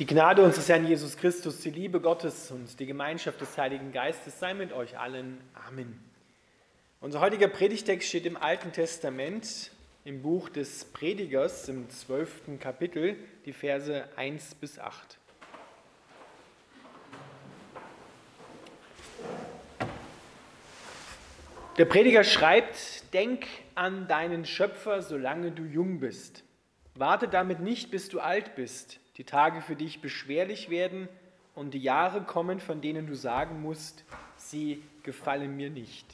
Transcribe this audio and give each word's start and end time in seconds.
Die 0.00 0.06
Gnade 0.06 0.42
unseres 0.42 0.66
Herrn 0.70 0.86
Jesus 0.86 1.14
Christus, 1.18 1.60
die 1.60 1.68
Liebe 1.68 2.00
Gottes 2.00 2.50
und 2.50 2.80
die 2.80 2.86
Gemeinschaft 2.86 3.38
des 3.38 3.58
Heiligen 3.58 3.92
Geistes 3.92 4.40
sei 4.40 4.54
mit 4.54 4.72
euch 4.72 4.98
allen. 4.98 5.38
Amen. 5.68 6.00
Unser 7.00 7.20
heutiger 7.20 7.48
Predigtext 7.48 8.08
steht 8.08 8.24
im 8.24 8.38
Alten 8.38 8.72
Testament 8.72 9.70
im 10.06 10.22
Buch 10.22 10.48
des 10.48 10.86
Predigers 10.86 11.68
im 11.68 11.90
zwölften 11.90 12.58
Kapitel, 12.58 13.14
die 13.44 13.52
Verse 13.52 14.08
1 14.16 14.54
bis 14.54 14.78
8. 14.78 15.18
Der 21.76 21.84
Prediger 21.84 22.24
schreibt, 22.24 23.12
denk 23.12 23.46
an 23.74 24.08
deinen 24.08 24.46
Schöpfer, 24.46 25.02
solange 25.02 25.52
du 25.52 25.64
jung 25.64 26.00
bist. 26.00 26.42
Warte 26.94 27.28
damit 27.28 27.60
nicht, 27.60 27.90
bis 27.90 28.08
du 28.08 28.20
alt 28.20 28.54
bist 28.54 28.98
die 29.20 29.26
Tage 29.26 29.60
für 29.60 29.76
dich 29.76 30.00
beschwerlich 30.00 30.70
werden 30.70 31.06
und 31.54 31.74
die 31.74 31.82
Jahre 31.82 32.22
kommen, 32.22 32.58
von 32.58 32.80
denen 32.80 33.06
du 33.06 33.14
sagen 33.14 33.60
musst, 33.60 34.06
sie 34.36 34.82
gefallen 35.02 35.58
mir 35.58 35.68
nicht. 35.68 36.06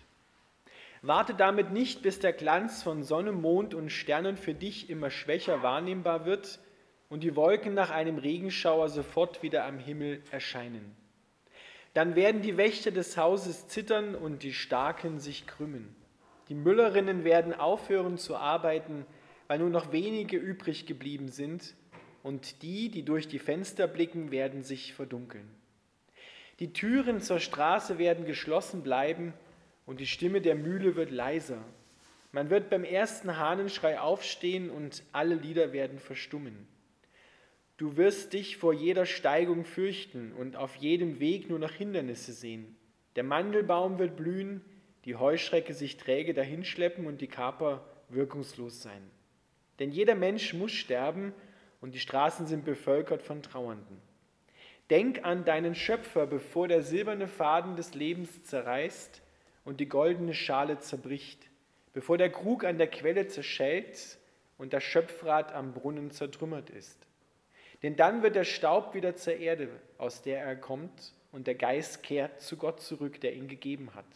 Warte 1.03 1.33
damit 1.33 1.71
nicht, 1.71 2.03
bis 2.03 2.19
der 2.19 2.33
Glanz 2.33 2.83
von 2.83 3.05
Sonne, 3.05 3.31
Mond 3.31 3.75
und 3.75 3.91
Sternen 3.91 4.37
für 4.37 4.55
dich 4.55 4.91
immer 4.91 5.11
schwächer 5.11 5.63
wahrnehmbar 5.63 6.27
wird 6.27 6.59
und 7.09 7.23
die 7.23 7.37
Wolken 7.37 7.75
nach 7.75 7.91
einem 7.93 8.19
Regenschauer 8.19 8.89
sofort 8.89 9.41
wieder 9.41 9.67
am 9.67 9.79
Himmel 9.79 10.21
erscheinen. 10.33 10.97
Dann 11.95 12.17
werden 12.17 12.43
die 12.43 12.57
Wächter 12.57 12.91
des 12.91 13.17
Hauses 13.17 13.69
zittern 13.69 14.17
und 14.17 14.43
die 14.43 14.53
Starken 14.53 15.21
sich 15.21 15.47
krümmen. 15.47 15.95
Die 16.49 16.57
Müllerinnen 16.57 17.23
werden 17.23 17.55
aufhören 17.55 18.19
zu 18.19 18.35
arbeiten, 18.35 19.07
weil 19.47 19.61
nur 19.61 19.71
noch 19.71 19.93
wenige 19.93 20.39
übrig 20.39 20.87
geblieben 20.87 21.29
sind 21.29 21.77
und 22.27 22.63
die, 22.63 22.89
die 22.89 23.05
durch 23.05 23.29
die 23.29 23.39
Fenster 23.39 23.87
blicken, 23.87 24.33
werden 24.33 24.65
sich 24.65 24.95
verdunkeln. 24.95 25.49
Die 26.59 26.73
Türen 26.73 27.21
zur 27.21 27.39
Straße 27.39 27.99
werden 27.99 28.25
geschlossen 28.25 28.83
bleiben 28.83 29.33
und 29.87 30.01
die 30.01 30.09
Stimme 30.09 30.41
der 30.41 30.57
Mühle 30.57 30.97
wird 30.97 31.13
leiser. 31.13 31.63
Man 32.33 32.51
wird 32.51 32.69
beim 32.69 32.83
ersten 32.83 33.37
Hahnenschrei 33.37 34.01
aufstehen 34.01 34.71
und 34.71 35.05
alle 35.13 35.37
Lieder 35.37 35.73
werden 35.73 36.01
verstummen. 36.01 36.67
Du 37.77 37.97
wirst 37.97 38.33
dich 38.33 38.57
vor 38.57 38.73
jeder 38.73 39.07
Steigung 39.07 39.65
fürchten 39.65 40.33
und 40.33 40.57
auf 40.57 40.75
jedem 40.75 41.21
Weg 41.21 41.49
nur 41.49 41.61
noch 41.61 41.75
Hindernisse 41.75 42.33
sehen. 42.33 42.75
Der 43.15 43.23
Mandelbaum 43.23 44.01
wird 44.01 44.17
blühen, 44.17 44.63
die 45.05 45.15
Heuschrecke 45.15 45.75
sich 45.75 45.97
träge 45.97 46.35
dahinschleppen 46.35 47.07
und 47.07 47.21
die 47.21 47.29
Kaper 47.29 47.87
wirkungslos 48.09 48.83
sein. 48.83 49.13
Denn 49.79 49.93
jeder 49.93 50.17
Mensch 50.17 50.55
muss 50.55 50.73
sterben 50.73 51.33
und 51.81 51.95
die 51.95 52.01
Straßen 52.01 52.47
sind 52.47 52.65
bevölkert 52.65 53.23
von 53.23 53.43
Trauernden. 53.43 54.01
Denk 54.91 55.25
an 55.25 55.45
deinen 55.45 55.75
Schöpfer, 55.75 56.27
bevor 56.27 56.69
der 56.69 56.83
silberne 56.83 57.27
Faden 57.27 57.77
des 57.77 57.95
Lebens 57.95 58.45
zerreißt 58.45 59.21
und 59.65 59.81
die 59.81 59.89
goldene 59.89 60.35
Schale 60.35 60.79
zerbricht, 60.79 61.49
bevor 61.93 62.19
der 62.19 62.31
Krug 62.31 62.65
an 62.65 62.79
der 62.79 62.87
Quelle 62.87 63.27
zerschellt 63.27 64.19
und 64.59 64.73
das 64.73 64.85
Schöpfrad 64.85 65.53
am 65.53 65.73
Brunnen 65.73 66.11
zertrümmert 66.13 66.71
ist. 66.71 67.07
Denn 67.83 67.97
dann 67.97 68.23
wird 68.23 68.37
der 68.37 68.45
Staub 68.45 68.95
wieder 68.95 69.17
zur 69.17 69.37
Erde, 69.37 69.69
aus 69.99 70.23
der 70.23 70.41
er 70.41 70.57
kommt, 70.57 71.13
und 71.33 71.47
der 71.47 71.55
Geist 71.55 72.03
kehrt 72.03 72.41
zu 72.41 72.57
Gott 72.57 72.81
zurück, 72.81 73.21
der 73.21 73.35
ihn 73.35 73.49
gegeben 73.49 73.95
hat. 73.95 74.07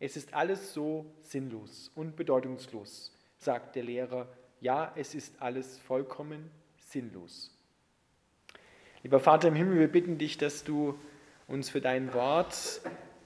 Es 0.00 0.16
ist 0.16 0.34
alles 0.34 0.72
so 0.72 1.06
sinnlos 1.20 1.92
und 1.94 2.16
bedeutungslos, 2.16 3.12
sagt 3.38 3.76
der 3.76 3.84
Lehrer 3.84 4.28
ja, 4.60 4.92
es 4.96 5.14
ist 5.14 5.40
alles 5.40 5.78
vollkommen 5.78 6.50
sinnlos. 6.90 7.54
Lieber 9.02 9.20
Vater 9.20 9.48
im 9.48 9.54
Himmel, 9.54 9.78
wir 9.78 9.88
bitten 9.88 10.18
dich, 10.18 10.38
dass 10.38 10.64
du 10.64 10.98
uns 11.46 11.70
für 11.70 11.80
dein 11.80 12.12
Wort 12.14 12.80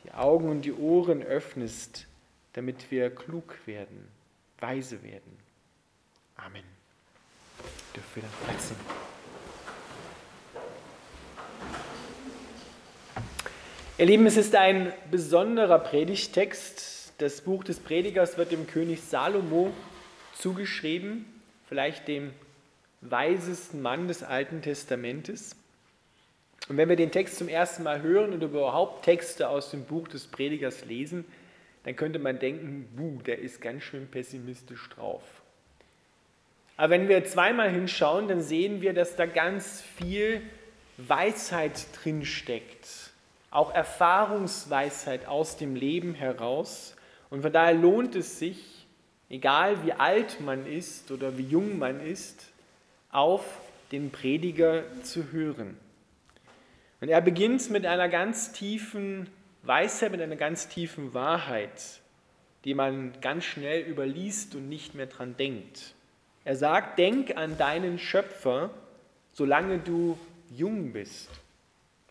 die 0.05 0.13
Augen 0.13 0.49
und 0.49 0.63
die 0.63 0.73
Ohren 0.73 1.23
öffnest, 1.23 2.07
damit 2.53 2.91
wir 2.91 3.15
klug 3.15 3.57
werden, 3.67 4.09
weise 4.59 5.03
werden. 5.03 5.39
Amen. 6.37 6.65
Dürfen 7.95 8.17
wir 8.17 8.23
dann 8.23 8.33
Platz 8.45 8.73
Ihr 13.99 14.07
Lieben, 14.07 14.27
es 14.27 14.37
ist 14.37 14.55
ein 14.55 14.93
besonderer 15.11 15.79
Predigtext. 15.79 17.13
Das 17.19 17.43
Buch 17.43 17.63
des 17.63 17.79
Predigers 17.79 18.37
wird 18.37 18.51
dem 18.51 18.67
König 18.67 19.03
Salomo 19.03 19.73
zugeschrieben, 20.33 21.25
vielleicht 21.69 22.09
dem 22.09 22.33
weisesten 23.01 23.83
Mann 23.83 24.09
des 24.09 24.23
Alten 24.23 24.63
Testamentes. 24.63 25.57
Und 26.69 26.77
wenn 26.77 26.89
wir 26.89 26.97
den 26.97 27.11
Text 27.11 27.39
zum 27.39 27.49
ersten 27.49 27.83
Mal 27.83 28.03
hören 28.03 28.33
und 28.33 28.43
überhaupt 28.43 29.05
Texte 29.05 29.49
aus 29.49 29.71
dem 29.71 29.85
Buch 29.85 30.09
des 30.09 30.27
Predigers 30.27 30.85
lesen, 30.85 31.25
dann 31.85 31.97
könnte 31.97 32.19
man 32.19 32.39
denken, 32.39 32.89
buh, 32.95 33.21
der 33.23 33.41
ist 33.41 33.61
ganz 33.61 33.83
schön 33.83 34.07
pessimistisch 34.07 34.89
drauf. 34.91 35.23
Aber 36.77 36.91
wenn 36.91 37.09
wir 37.09 37.25
zweimal 37.25 37.71
hinschauen, 37.71 38.29
dann 38.29 38.41
sehen 38.41 38.81
wir, 38.81 38.95
dass 38.95 39.17
da 39.17 39.27
ganz 39.27 39.83
viel 39.83 40.43
Weisheit 40.97 41.87
drin 42.03 42.25
steckt, 42.25 43.11
auch 43.51 43.75
Erfahrungsweisheit 43.75 45.27
aus 45.27 45.57
dem 45.57 45.75
Leben 45.75 46.15
heraus. 46.15 46.97
Und 47.31 47.43
von 47.43 47.53
daher 47.53 47.75
lohnt 47.75 48.15
es 48.15 48.39
sich, 48.39 48.82
egal 49.33 49.85
wie 49.85 49.95
alt 49.95 50.41
man 50.41 50.67
ist 50.67 51.11
oder 51.11 51.37
wie 51.39 51.47
jung 51.47 51.79
man 51.79 52.01
ist, 52.01 52.53
auf 53.11 53.45
den 53.91 54.11
Prediger 54.11 54.85
zu 55.03 55.33
hören. 55.33 55.77
Und 57.01 57.09
er 57.09 57.21
beginnt 57.21 57.69
mit 57.71 57.85
einer 57.87 58.09
ganz 58.09 58.53
tiefen 58.53 59.27
Weisheit, 59.63 60.13
mit 60.13 60.21
einer 60.21 60.37
ganz 60.37 60.69
tiefen 60.69 61.15
Wahrheit, 61.15 62.01
die 62.65 62.75
man 62.75 63.13
ganz 63.21 63.45
schnell 63.45 63.81
überliest 63.83 64.55
und 64.55 64.69
nicht 64.69 64.95
mehr 64.95 65.07
dran 65.07 65.37
denkt. 65.37 65.95
Er 66.45 66.55
sagt, 66.55 66.99
denk 66.99 67.37
an 67.37 67.57
deinen 67.57 67.99
Schöpfer, 67.99 68.71
solange 69.33 69.79
du 69.79 70.19
jung 70.55 70.93
bist. 70.93 71.31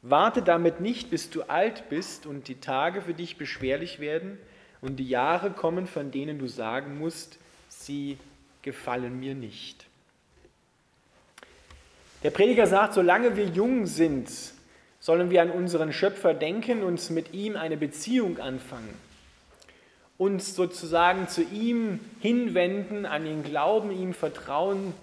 Warte 0.01 0.41
damit 0.41 0.81
nicht, 0.81 1.11
bis 1.11 1.29
du 1.29 1.43
alt 1.43 1.87
bist 1.89 2.25
und 2.25 2.47
die 2.47 2.59
Tage 2.59 3.03
für 3.03 3.13
dich 3.13 3.37
beschwerlich 3.37 3.99
werden, 3.99 4.39
und 4.81 4.97
die 4.97 5.07
Jahre 5.07 5.51
kommen, 5.51 5.87
von 5.87 6.11
denen 6.11 6.39
du 6.39 6.47
sagen 6.47 6.97
musst, 6.97 7.37
sie 7.69 8.17
gefallen 8.61 9.19
mir 9.19 9.35
nicht. 9.35 9.85
Der 12.23 12.31
Prediger 12.31 12.67
sagt, 12.67 12.93
solange 12.93 13.35
wir 13.35 13.45
jung 13.45 13.85
sind, 13.87 14.29
sollen 14.99 15.31
wir 15.31 15.41
an 15.41 15.49
unseren 15.49 15.93
Schöpfer 15.93 16.33
denken 16.33 16.83
und 16.83 17.09
mit 17.09 17.33
ihm 17.33 17.55
eine 17.55 17.77
Beziehung 17.77 18.37
anfangen. 18.37 18.93
Uns 20.19 20.55
sozusagen 20.55 21.27
zu 21.27 21.41
ihm 21.41 21.99
hinwenden, 22.19 23.07
an 23.07 23.25
ihn 23.25 23.43
glauben, 23.43 23.91
ihm 23.91 24.13
vertrauen, 24.13 24.93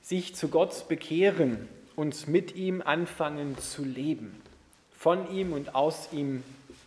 sich 0.00 0.36
zu 0.36 0.48
Gott 0.48 0.86
bekehren 0.88 1.68
und 1.96 2.28
mit 2.28 2.54
ihm 2.54 2.80
anfangen 2.80 3.58
zu 3.58 3.84
leben. 3.84 4.40
Von 4.96 5.32
ihm 5.32 5.52
und 5.52 5.74
aus 5.74 6.12
ihm 6.12 6.44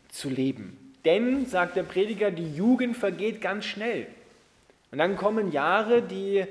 zu 0.10 0.30
leben. 0.30 0.85
Denn, 1.06 1.46
sagt 1.46 1.76
der 1.76 1.84
Prediger, 1.84 2.32
die 2.32 2.56
Jugend 2.56 2.98
vergeht 2.98 3.40
ganz 3.40 3.66
schnell. 3.66 4.08
Und 4.92 4.98
dann 4.98 5.16
kommen 5.16 5.52
Jahre, 5.52 6.02
die 6.02 6.46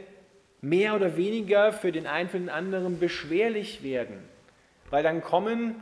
mehr 0.61 0.95
oder 0.95 1.17
weniger 1.17 1.73
für 1.73 1.93
den 1.93 2.07
einen 2.07 2.29
für 2.29 2.39
den 2.39 2.49
anderen 2.49 2.99
beschwerlich 2.99 3.83
werden. 3.83 4.17
Weil 4.91 5.03
dann 5.03 5.23
kommen, 5.23 5.75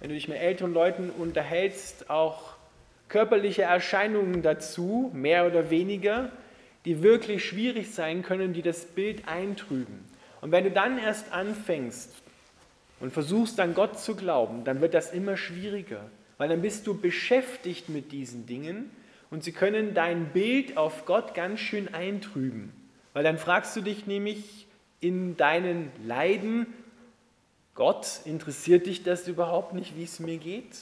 wenn 0.00 0.10
du 0.10 0.14
dich 0.14 0.28
mit 0.28 0.38
älteren 0.38 0.74
Leuten 0.74 1.10
unterhältst, 1.10 2.10
auch 2.10 2.54
körperliche 3.08 3.62
Erscheinungen 3.62 4.42
dazu, 4.42 5.10
mehr 5.14 5.46
oder 5.46 5.70
weniger, 5.70 6.30
die 6.84 7.02
wirklich 7.02 7.44
schwierig 7.44 7.92
sein 7.92 8.22
können, 8.22 8.52
die 8.52 8.62
das 8.62 8.84
Bild 8.84 9.26
eintrüben. 9.26 10.04
Und 10.40 10.52
wenn 10.52 10.64
du 10.64 10.70
dann 10.70 10.98
erst 10.98 11.32
anfängst 11.32 12.12
und 13.00 13.12
versuchst 13.12 13.58
an 13.58 13.74
Gott 13.74 13.98
zu 13.98 14.14
glauben, 14.14 14.64
dann 14.64 14.80
wird 14.80 14.94
das 14.94 15.12
immer 15.12 15.36
schwieriger 15.36 16.02
weil 16.38 16.48
dann 16.48 16.62
bist 16.62 16.86
du 16.86 16.94
beschäftigt 16.94 17.88
mit 17.88 18.12
diesen 18.12 18.46
Dingen 18.46 18.90
und 19.30 19.44
sie 19.44 19.52
können 19.52 19.92
dein 19.92 20.26
Bild 20.32 20.76
auf 20.76 21.04
Gott 21.04 21.34
ganz 21.34 21.60
schön 21.60 21.92
eintrüben. 21.92 22.72
Weil 23.12 23.24
dann 23.24 23.38
fragst 23.38 23.76
du 23.76 23.80
dich 23.80 24.06
nämlich 24.06 24.66
in 25.00 25.36
deinen 25.36 25.90
Leiden, 26.04 26.66
Gott, 27.74 28.20
interessiert 28.24 28.86
dich 28.86 29.02
das 29.02 29.28
überhaupt 29.28 29.74
nicht, 29.74 29.96
wie 29.96 30.04
es 30.04 30.18
mir 30.18 30.38
geht? 30.38 30.76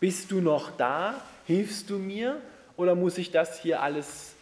Bist 0.00 0.30
du 0.30 0.40
noch 0.40 0.70
da? 0.76 1.20
Hilfst 1.46 1.90
du 1.90 1.98
mir? 1.98 2.40
Oder 2.76 2.94
muss 2.94 3.18
ich 3.18 3.30
das 3.30 3.60
hier 3.60 3.82
alles 3.82 4.34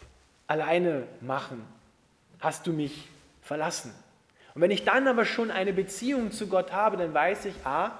alleine 0.46 1.04
machen? 1.20 1.62
Hast 2.40 2.66
du 2.66 2.72
mich 2.72 3.08
verlassen? 3.42 3.92
Und 4.54 4.60
wenn 4.60 4.70
ich 4.70 4.84
dann 4.84 5.08
aber 5.08 5.24
schon 5.24 5.50
eine 5.50 5.72
Beziehung 5.72 6.30
zu 6.30 6.46
Gott 6.46 6.72
habe, 6.72 6.96
dann 6.96 7.14
weiß 7.14 7.46
ich, 7.46 7.54
ah, 7.64 7.98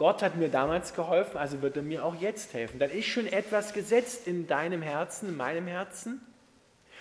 Gott 0.00 0.22
hat 0.22 0.36
mir 0.36 0.48
damals 0.48 0.94
geholfen, 0.94 1.36
also 1.36 1.60
wird 1.60 1.76
er 1.76 1.82
mir 1.82 2.06
auch 2.06 2.14
jetzt 2.18 2.54
helfen. 2.54 2.78
Dann 2.78 2.88
ist 2.88 3.04
schon 3.04 3.26
etwas 3.26 3.74
gesetzt 3.74 4.26
in 4.26 4.46
deinem 4.46 4.80
Herzen, 4.80 5.28
in 5.28 5.36
meinem 5.36 5.66
Herzen, 5.66 6.22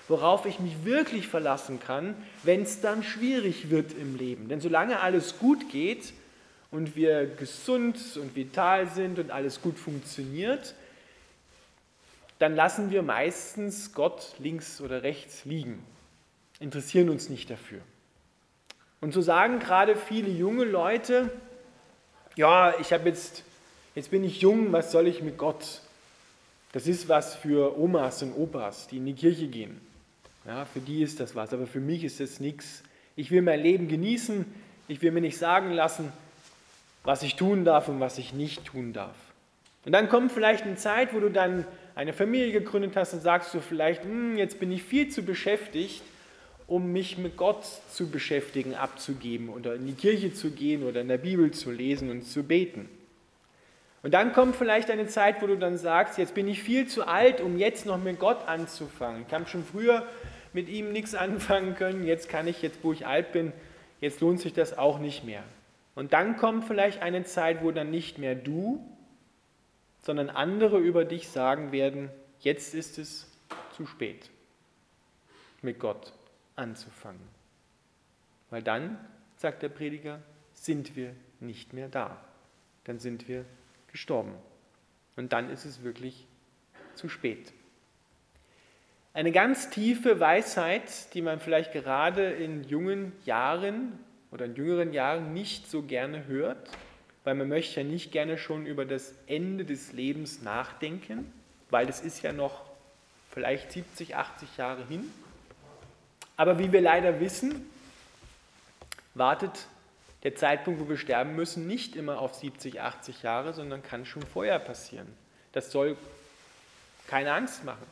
worauf 0.10 0.46
ich 0.46 0.60
mich 0.60 0.84
wirklich 0.84 1.30
verlassen 1.30 1.80
kann, 1.80 2.14
wenn 2.44 2.64
es 2.64 2.82
dann 2.82 3.02
schwierig 3.02 3.70
wird 3.70 3.94
im 3.94 4.18
Leben. 4.18 4.50
Denn 4.50 4.60
solange 4.60 5.00
alles 5.00 5.40
gut 5.40 5.70
geht, 5.72 6.12
und 6.72 6.98
wir 6.98 7.26
gesund 7.26 7.98
und 8.18 8.36
vital 8.36 8.90
sind 8.90 9.18
und 9.18 9.32
alles 9.32 9.62
gut 9.62 9.80
funktioniert, 9.80 10.76
dann 12.38 12.54
lassen 12.54 12.92
wir 12.92 13.02
meistens 13.02 13.94
Gott 13.94 14.36
links 14.40 14.82
oder 14.82 15.04
rechts 15.04 15.46
liegen, 15.46 15.82
interessieren 16.60 17.10
uns 17.10 17.30
nicht 17.30 17.50
dafür. 17.50 17.80
Und 19.00 19.14
so 19.14 19.22
sagen 19.22 19.60
gerade 19.60 19.96
viele 19.96 20.30
junge 20.30 20.66
Leute, 20.66 21.32
ja, 22.40 22.74
ich 22.80 22.94
habe 22.94 23.10
jetzt, 23.10 23.44
jetzt 23.96 24.12
bin 24.12 24.24
ich 24.24 24.40
jung, 24.40 24.72
was 24.72 24.94
soll 24.94 25.08
ich 25.08 25.22
mit 25.22 25.38
Gott? 25.38 25.82
Das 26.72 26.88
ist 26.88 27.10
was 27.10 27.36
für 27.36 27.78
Omas 27.78 28.24
und 28.24 28.32
Opas, 28.32 28.88
die 28.88 28.96
in 28.96 29.06
die 29.06 29.14
Kirche 29.14 29.48
gehen. 29.48 29.82
Ja, 30.46 30.64
für 30.64 30.80
die 30.80 31.04
ist 31.04 31.20
das 31.20 31.36
was, 31.36 31.54
aber 31.54 31.68
für 31.68 31.82
mich 31.82 32.06
ist 32.06 32.22
das 32.22 32.40
nichts. 32.40 32.82
Ich 33.18 33.30
will 33.30 33.42
mein 33.42 33.60
Leben 33.60 33.90
genießen, 33.90 34.46
ich 34.88 35.02
will 35.02 35.12
mir 35.12 35.20
nicht 35.20 35.38
sagen 35.38 35.74
lassen, 35.74 36.14
was 37.04 37.24
ich 37.24 37.36
tun 37.36 37.66
darf 37.66 37.90
und 37.90 38.00
was 38.00 38.18
ich 38.18 38.32
nicht 38.32 38.64
tun 38.64 38.94
darf. 38.94 39.18
Und 39.84 39.92
dann 39.92 40.08
kommt 40.08 40.32
vielleicht 40.32 40.64
eine 40.64 40.78
Zeit, 40.78 41.14
wo 41.14 41.20
du 41.20 41.30
dann 41.30 41.66
eine 41.94 42.14
Familie 42.14 42.54
gegründet 42.54 42.96
hast 42.96 43.14
und 43.14 43.20
sagst 43.20 43.54
du 43.54 43.60
vielleicht, 43.60 44.06
hm, 44.06 44.38
jetzt 44.38 44.62
bin 44.62 44.72
ich 44.72 44.84
viel 44.84 45.10
zu 45.10 45.24
beschäftigt, 45.24 46.04
um 46.70 46.92
mich 46.92 47.18
mit 47.18 47.36
Gott 47.36 47.66
zu 47.66 48.10
beschäftigen, 48.10 48.76
abzugeben 48.76 49.50
oder 49.50 49.74
in 49.74 49.88
die 49.88 49.94
Kirche 49.94 50.34
zu 50.34 50.52
gehen 50.52 50.84
oder 50.84 51.02
in 51.02 51.08
der 51.08 51.18
Bibel 51.18 51.50
zu 51.50 51.72
lesen 51.72 52.12
und 52.12 52.22
zu 52.22 52.44
beten. 52.44 52.88
Und 54.04 54.14
dann 54.14 54.34
kommt 54.34 54.56
vielleicht 54.56 54.92
eine 54.92 55.08
Zeit, 55.08 55.42
wo 55.42 55.48
du 55.48 55.58
dann 55.58 55.78
sagst, 55.78 56.20
jetzt 56.20 56.36
bin 56.36 56.48
ich 56.48 56.62
viel 56.62 56.88
zu 56.88 57.08
alt, 57.08 57.42
um 57.42 57.58
jetzt 57.58 57.88
noch 57.88 57.98
mit 57.98 58.20
Gott 58.20 58.48
anzufangen. 58.48 59.26
Ich 59.28 59.34
habe 59.34 59.48
schon 59.48 59.66
früher 59.66 60.06
mit 60.54 60.70
ihm 60.70 60.92
nichts 60.92 61.16
anfangen 61.16 61.76
können, 61.76 62.06
jetzt 62.06 62.30
kann 62.30 62.48
ich, 62.48 62.62
jetzt 62.62 62.84
wo 62.84 62.94
ich 62.94 63.08
alt 63.08 63.32
bin, 63.32 63.52
jetzt 64.00 64.22
lohnt 64.22 64.40
sich 64.40 64.54
das 64.54 64.78
auch 64.78 65.00
nicht 65.00 65.24
mehr. 65.24 65.44
Und 65.96 66.14
dann 66.14 66.38
kommt 66.38 66.66
vielleicht 66.66 67.02
eine 67.02 67.24
Zeit, 67.24 67.64
wo 67.64 67.72
dann 67.72 67.90
nicht 67.90 68.20
mehr 68.20 68.36
du, 68.36 68.80
sondern 70.04 70.30
andere 70.30 70.78
über 70.78 71.04
dich 71.04 71.30
sagen 71.30 71.72
werden, 71.72 72.10
jetzt 72.40 72.76
ist 72.76 73.00
es 73.00 73.28
zu 73.76 73.88
spät, 73.88 74.30
mit 75.62 75.80
Gott 75.80 76.14
anzufangen. 76.60 77.22
Weil 78.50 78.62
dann, 78.62 78.98
sagt 79.36 79.64
der 79.64 79.70
Prediger, 79.70 80.22
sind 80.54 80.96
wir 80.96 81.16
nicht 81.40 81.74
mehr 81.74 81.88
da. 81.88 82.20
Dann 82.84 83.00
sind 83.00 83.28
wir 83.28 83.46
gestorben. 83.88 84.34
Und 85.16 85.34
dann 85.34 85.50
ist 85.50 85.66
es 85.66 85.84
wirklich 85.84 86.28
zu 86.96 87.10
spät. 87.10 87.54
Eine 89.14 89.32
ganz 89.32 89.70
tiefe 89.70 90.20
Weisheit, 90.20 91.14
die 91.14 91.22
man 91.22 91.40
vielleicht 91.40 91.72
gerade 91.74 92.30
in 92.32 92.64
jungen 92.64 93.14
Jahren 93.26 94.00
oder 94.32 94.46
in 94.46 94.56
jüngeren 94.56 94.94
Jahren 94.94 95.34
nicht 95.34 95.70
so 95.70 95.82
gerne 95.82 96.28
hört, 96.28 96.70
weil 97.24 97.36
man 97.36 97.50
möchte 97.50 97.82
ja 97.82 97.88
nicht 97.88 98.12
gerne 98.12 98.38
schon 98.38 98.66
über 98.66 98.86
das 98.86 99.14
Ende 99.28 99.66
des 99.66 99.94
Lebens 99.94 100.42
nachdenken, 100.42 101.34
weil 101.70 101.86
das 101.86 102.02
ist 102.02 102.22
ja 102.22 102.32
noch 102.32 102.66
vielleicht 103.32 103.72
70, 103.72 104.16
80 104.16 104.58
Jahre 104.58 104.86
hin. 104.86 105.12
Aber 106.40 106.58
wie 106.58 106.72
wir 106.72 106.80
leider 106.80 107.20
wissen, 107.20 107.70
wartet 109.14 109.68
der 110.24 110.36
Zeitpunkt, 110.36 110.80
wo 110.80 110.88
wir 110.88 110.96
sterben 110.96 111.36
müssen, 111.36 111.68
nicht 111.68 111.98
immer 111.98 112.22
auf 112.22 112.34
70, 112.34 112.80
80 112.80 113.24
Jahre, 113.24 113.52
sondern 113.52 113.84
kann 113.84 114.06
schon 114.06 114.22
vorher 114.22 114.58
passieren. 114.58 115.08
Das 115.52 115.70
soll 115.70 115.98
keine 117.08 117.34
Angst 117.34 117.66
machen, 117.66 117.86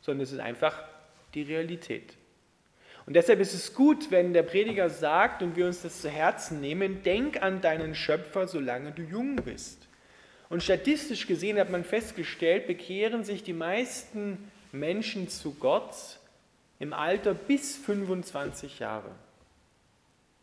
sondern 0.00 0.24
es 0.24 0.32
ist 0.32 0.40
einfach 0.40 0.82
die 1.34 1.42
Realität. 1.42 2.14
Und 3.04 3.16
deshalb 3.16 3.38
ist 3.38 3.52
es 3.52 3.74
gut, 3.74 4.10
wenn 4.10 4.32
der 4.32 4.44
Prediger 4.44 4.88
sagt 4.88 5.42
und 5.42 5.54
wir 5.54 5.66
uns 5.66 5.82
das 5.82 6.00
zu 6.00 6.08
Herzen 6.08 6.62
nehmen, 6.62 7.02
denk 7.02 7.42
an 7.42 7.60
deinen 7.60 7.94
Schöpfer, 7.94 8.48
solange 8.48 8.92
du 8.92 9.02
jung 9.02 9.36
bist. 9.36 9.88
Und 10.48 10.62
statistisch 10.62 11.26
gesehen 11.26 11.58
hat 11.58 11.68
man 11.68 11.84
festgestellt, 11.84 12.66
bekehren 12.66 13.24
sich 13.24 13.42
die 13.42 13.52
meisten 13.52 14.50
Menschen 14.72 15.28
zu 15.28 15.52
Gott 15.52 16.19
im 16.80 16.92
Alter 16.92 17.34
bis 17.34 17.76
25 17.76 18.80
Jahre. 18.80 19.10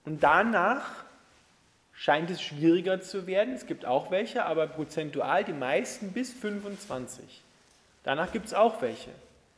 Und 0.06 0.24
danach 0.24 1.04
scheint 1.94 2.30
es 2.30 2.42
schwieriger 2.42 3.02
zu 3.02 3.28
werden. 3.28 3.56
Es 3.56 3.66
gibt 3.66 3.86
auch 3.86 4.12
welche, 4.12 4.46
aber 4.46 4.68
prozentual 4.68 5.44
die 5.44 5.54
meisten 5.54 6.14
bis 6.14 6.32
25. 6.32 7.42
Danach 8.04 8.32
gibt 8.32 8.46
es 8.46 8.54
auch 8.54 8.82
welche. 8.82 9.10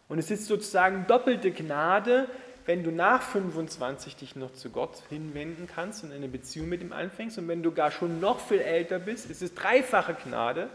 Und 0.08 0.18
es 0.18 0.32
ist 0.32 0.48
sozusagen 0.48 1.06
doppelte 1.06 1.52
Gnade, 1.52 2.28
wenn 2.66 2.84
du 2.84 2.92
nach 2.92 3.22
25 3.22 4.16
dich 4.16 4.36
noch 4.36 4.54
zu 4.54 4.70
Gott 4.70 5.04
hinwenden 5.10 5.68
kannst 5.68 6.04
und 6.04 6.14
eine 6.14 6.28
Beziehung 6.30 6.70
mit 6.70 6.82
ihm 6.82 6.94
anfängst. 6.94 7.38
Und 7.38 7.48
wenn 7.48 7.62
du 7.62 7.74
gar 7.74 7.92
schon 7.92 8.20
noch 8.20 8.40
viel 8.40 8.62
älter 8.62 9.00
bist, 9.00 9.30
ist 9.30 9.42
es 9.42 9.54
dreifache 9.54 10.14
Gnade, 10.14 10.70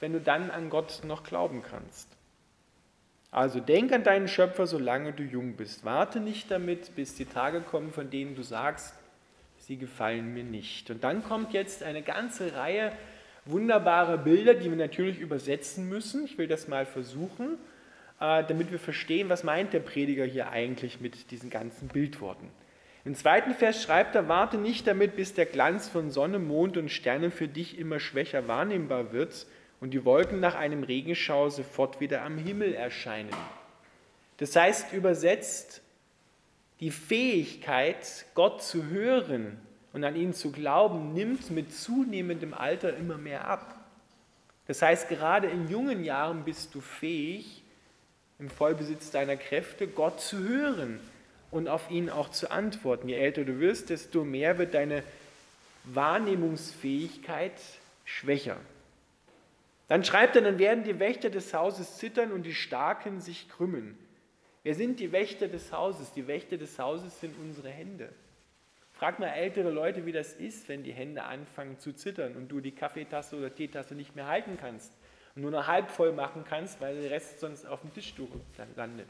wenn 0.00 0.12
du 0.12 0.20
dann 0.20 0.50
an 0.50 0.68
Gott 0.68 1.00
noch 1.04 1.24
glauben 1.24 1.62
kannst. 1.62 2.08
Also 3.32 3.60
denk 3.60 3.92
an 3.92 4.04
deinen 4.04 4.28
Schöpfer, 4.28 4.66
solange 4.66 5.12
du 5.12 5.22
jung 5.22 5.54
bist. 5.54 5.86
Warte 5.86 6.20
nicht 6.20 6.50
damit, 6.50 6.94
bis 6.94 7.14
die 7.14 7.24
Tage 7.24 7.62
kommen, 7.62 7.90
von 7.90 8.10
denen 8.10 8.36
du 8.36 8.42
sagst, 8.42 8.94
sie 9.56 9.78
gefallen 9.78 10.34
mir 10.34 10.44
nicht. 10.44 10.90
Und 10.90 11.02
dann 11.02 11.24
kommt 11.24 11.54
jetzt 11.54 11.82
eine 11.82 12.02
ganze 12.02 12.54
Reihe 12.54 12.92
wunderbarer 13.46 14.18
Bilder, 14.18 14.52
die 14.52 14.68
wir 14.68 14.76
natürlich 14.76 15.18
übersetzen 15.18 15.88
müssen. 15.88 16.26
Ich 16.26 16.36
will 16.36 16.46
das 16.46 16.68
mal 16.68 16.84
versuchen, 16.84 17.54
äh, 18.20 18.44
damit 18.44 18.70
wir 18.70 18.78
verstehen, 18.78 19.30
was 19.30 19.44
meint 19.44 19.72
der 19.72 19.80
Prediger 19.80 20.26
hier 20.26 20.50
eigentlich 20.50 21.00
mit 21.00 21.30
diesen 21.30 21.48
ganzen 21.48 21.88
Bildworten. 21.88 22.50
Im 23.06 23.14
zweiten 23.14 23.54
Vers 23.54 23.82
schreibt 23.82 24.14
er, 24.14 24.28
warte 24.28 24.58
nicht 24.58 24.86
damit, 24.86 25.16
bis 25.16 25.32
der 25.32 25.46
Glanz 25.46 25.88
von 25.88 26.10
Sonne, 26.10 26.38
Mond 26.38 26.76
und 26.76 26.90
Sternen 26.90 27.32
für 27.32 27.48
dich 27.48 27.78
immer 27.78 27.98
schwächer 27.98 28.46
wahrnehmbar 28.46 29.12
wird 29.14 29.46
und 29.82 29.90
die 29.90 30.04
Wolken 30.04 30.38
nach 30.38 30.54
einem 30.54 30.84
Regenschau 30.84 31.50
sofort 31.50 31.98
wieder 31.98 32.22
am 32.22 32.38
Himmel 32.38 32.72
erscheinen. 32.72 33.34
Das 34.36 34.54
heißt 34.54 34.92
übersetzt, 34.92 35.82
die 36.78 36.92
Fähigkeit, 36.92 38.26
Gott 38.34 38.62
zu 38.62 38.86
hören 38.86 39.60
und 39.92 40.04
an 40.04 40.14
ihn 40.14 40.34
zu 40.34 40.52
glauben, 40.52 41.14
nimmt 41.14 41.50
mit 41.50 41.74
zunehmendem 41.74 42.54
Alter 42.54 42.96
immer 42.96 43.18
mehr 43.18 43.48
ab. 43.48 43.84
Das 44.68 44.82
heißt, 44.82 45.08
gerade 45.08 45.48
in 45.48 45.68
jungen 45.68 46.04
Jahren 46.04 46.44
bist 46.44 46.76
du 46.76 46.80
fähig, 46.80 47.64
im 48.38 48.50
Vollbesitz 48.50 49.10
deiner 49.10 49.36
Kräfte, 49.36 49.88
Gott 49.88 50.20
zu 50.20 50.38
hören 50.38 51.00
und 51.50 51.66
auf 51.66 51.90
ihn 51.90 52.08
auch 52.08 52.28
zu 52.28 52.52
antworten. 52.52 53.08
Je 53.08 53.16
älter 53.16 53.42
du 53.42 53.58
wirst, 53.58 53.90
desto 53.90 54.22
mehr 54.22 54.58
wird 54.58 54.74
deine 54.74 55.02
Wahrnehmungsfähigkeit 55.86 57.60
schwächer. 58.04 58.58
Dann 59.92 60.04
schreibt 60.04 60.36
er, 60.36 60.40
dann 60.40 60.58
werden 60.58 60.84
die 60.84 60.98
Wächter 60.98 61.28
des 61.28 61.52
Hauses 61.52 61.98
zittern 61.98 62.32
und 62.32 62.44
die 62.44 62.54
Starken 62.54 63.20
sich 63.20 63.50
krümmen. 63.50 63.98
Wer 64.62 64.74
sind 64.74 65.00
die 65.00 65.12
Wächter 65.12 65.48
des 65.48 65.70
Hauses? 65.70 66.14
Die 66.14 66.26
Wächter 66.26 66.56
des 66.56 66.78
Hauses 66.78 67.20
sind 67.20 67.38
unsere 67.38 67.68
Hände. 67.68 68.08
Frag 68.94 69.18
mal 69.18 69.26
ältere 69.26 69.70
Leute, 69.70 70.06
wie 70.06 70.12
das 70.12 70.32
ist, 70.32 70.70
wenn 70.70 70.82
die 70.82 70.94
Hände 70.94 71.24
anfangen 71.24 71.78
zu 71.78 71.92
zittern 71.92 72.36
und 72.36 72.48
du 72.48 72.60
die 72.60 72.70
Kaffeetasse 72.70 73.36
oder 73.36 73.54
Teetasse 73.54 73.94
nicht 73.94 74.16
mehr 74.16 74.28
halten 74.28 74.56
kannst 74.58 74.96
und 75.34 75.42
nur 75.42 75.50
noch 75.50 75.66
halb 75.66 75.90
voll 75.90 76.12
machen 76.12 76.44
kannst, 76.48 76.80
weil 76.80 76.98
der 76.98 77.10
Rest 77.10 77.40
sonst 77.40 77.66
auf 77.66 77.82
dem 77.82 77.92
Tischtuch 77.92 78.30
landet. 78.76 79.08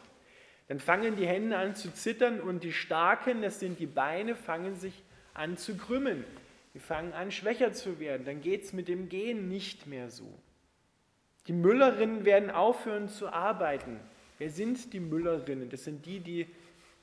Dann 0.66 0.80
fangen 0.80 1.14
die 1.14 1.28
Hände 1.28 1.58
an 1.58 1.76
zu 1.76 1.94
zittern 1.94 2.40
und 2.40 2.64
die 2.64 2.72
Starken, 2.72 3.40
das 3.42 3.60
sind 3.60 3.78
die 3.78 3.86
Beine, 3.86 4.34
fangen 4.34 4.74
sich 4.74 5.04
an 5.32 5.56
zu 5.56 5.76
krümmen. 5.76 6.24
Die 6.74 6.80
fangen 6.80 7.12
an 7.12 7.30
schwächer 7.30 7.72
zu 7.72 8.00
werden. 8.00 8.24
Dann 8.24 8.40
geht 8.40 8.64
es 8.64 8.72
mit 8.72 8.88
dem 8.88 9.08
Gehen 9.08 9.48
nicht 9.48 9.86
mehr 9.86 10.10
so. 10.10 10.26
Die 11.48 11.52
Müllerinnen 11.52 12.24
werden 12.24 12.50
aufhören 12.50 13.08
zu 13.08 13.28
arbeiten. 13.28 13.98
Wer 14.38 14.50
sind 14.50 14.92
die 14.92 15.00
Müllerinnen? 15.00 15.70
Das 15.70 15.84
sind 15.84 16.06
die, 16.06 16.20
die 16.20 16.46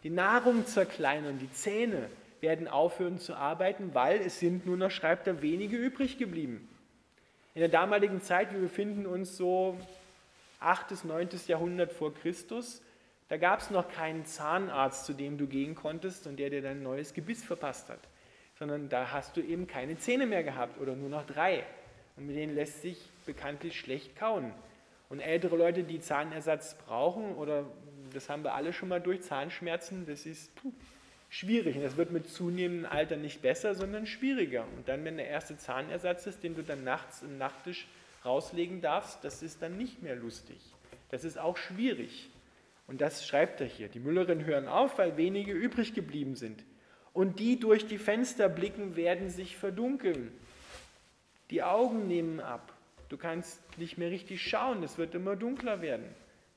die 0.03 0.09
Nahrung 0.09 0.65
zerkleinern. 0.65 1.39
Die 1.39 1.51
Zähne 1.51 2.09
werden 2.41 2.67
aufhören 2.67 3.19
zu 3.19 3.35
arbeiten, 3.35 3.93
weil 3.93 4.19
es 4.21 4.39
sind 4.39 4.65
nur 4.65 4.77
noch, 4.77 4.91
schreibt 4.91 5.27
er, 5.27 5.41
wenige 5.41 5.75
übrig 5.75 6.17
geblieben. 6.17 6.67
In 7.53 7.59
der 7.59 7.69
damaligen 7.69 8.21
Zeit, 8.21 8.53
wir 8.53 8.61
befinden 8.61 9.05
uns 9.05 9.35
so 9.35 9.77
8. 10.61 10.87
bis 10.87 11.03
9. 11.03 11.29
Jahrhundert 11.47 11.91
vor 11.91 12.13
Christus, 12.13 12.81
da 13.27 13.37
gab 13.37 13.59
es 13.59 13.69
noch 13.69 13.91
keinen 13.91 14.25
Zahnarzt, 14.25 15.05
zu 15.05 15.13
dem 15.13 15.37
du 15.37 15.45
gehen 15.47 15.75
konntest 15.75 16.25
und 16.25 16.37
der 16.37 16.49
dir 16.49 16.61
dein 16.61 16.81
neues 16.81 17.13
Gebiss 17.13 17.43
verpasst 17.43 17.89
hat, 17.89 17.99
sondern 18.57 18.89
da 18.89 19.11
hast 19.11 19.37
du 19.37 19.41
eben 19.41 19.67
keine 19.67 19.97
Zähne 19.97 20.25
mehr 20.25 20.43
gehabt 20.43 20.79
oder 20.81 20.95
nur 20.95 21.09
noch 21.09 21.25
drei. 21.27 21.63
Und 22.15 22.27
mit 22.27 22.35
denen 22.35 22.55
lässt 22.55 22.81
sich 22.81 22.97
bekanntlich 23.29 23.79
schlecht 23.79 24.15
kauen. 24.15 24.51
Und 25.07 25.19
ältere 25.19 25.55
Leute, 25.55 25.83
die 25.83 25.99
Zahnersatz 25.99 26.75
brauchen, 26.85 27.35
oder 27.35 27.65
das 28.11 28.27
haben 28.27 28.43
wir 28.43 28.55
alle 28.55 28.73
schon 28.73 28.89
mal 28.89 28.99
durch, 28.99 29.21
Zahnschmerzen, 29.21 30.07
das 30.07 30.25
ist 30.25 30.55
puh, 30.55 30.73
schwierig. 31.29 31.75
Und 31.75 31.83
das 31.83 31.95
wird 31.95 32.11
mit 32.11 32.27
zunehmendem 32.27 32.91
Alter 32.91 33.17
nicht 33.17 33.43
besser, 33.43 33.75
sondern 33.75 34.07
schwieriger. 34.07 34.65
Und 34.75 34.87
dann, 34.87 35.05
wenn 35.05 35.17
der 35.17 35.27
erste 35.27 35.57
Zahnersatz 35.57 36.25
ist, 36.25 36.43
den 36.43 36.55
du 36.55 36.63
dann 36.63 36.83
nachts 36.83 37.21
im 37.21 37.37
Nachttisch 37.37 37.87
rauslegen 38.25 38.81
darfst, 38.81 39.23
das 39.23 39.43
ist 39.43 39.61
dann 39.61 39.77
nicht 39.77 40.01
mehr 40.01 40.15
lustig. 40.15 40.57
Das 41.11 41.23
ist 41.23 41.37
auch 41.37 41.57
schwierig. 41.57 42.29
Und 42.87 43.01
das 43.01 43.27
schreibt 43.27 43.61
er 43.61 43.67
hier. 43.67 43.87
Die 43.89 43.99
Müllerinnen 43.99 44.45
hören 44.45 44.67
auf, 44.67 44.97
weil 44.97 45.17
wenige 45.17 45.51
übrig 45.51 45.93
geblieben 45.93 46.35
sind. 46.35 46.63
Und 47.13 47.39
die 47.39 47.59
durch 47.59 47.85
die 47.85 47.99
Fenster 47.99 48.49
blicken, 48.49 48.95
werden 48.95 49.29
sich 49.29 49.55
verdunkeln. 49.55 50.31
Die 51.51 51.61
Augen 51.63 52.07
nehmen 52.07 52.39
ab. 52.39 52.73
Du 53.09 53.17
kannst 53.17 53.59
nicht 53.77 53.97
mehr 53.97 54.11
richtig 54.11 54.41
schauen, 54.41 54.83
es 54.83 54.97
wird 54.97 55.15
immer 55.15 55.35
dunkler 55.35 55.81
werden. 55.81 56.05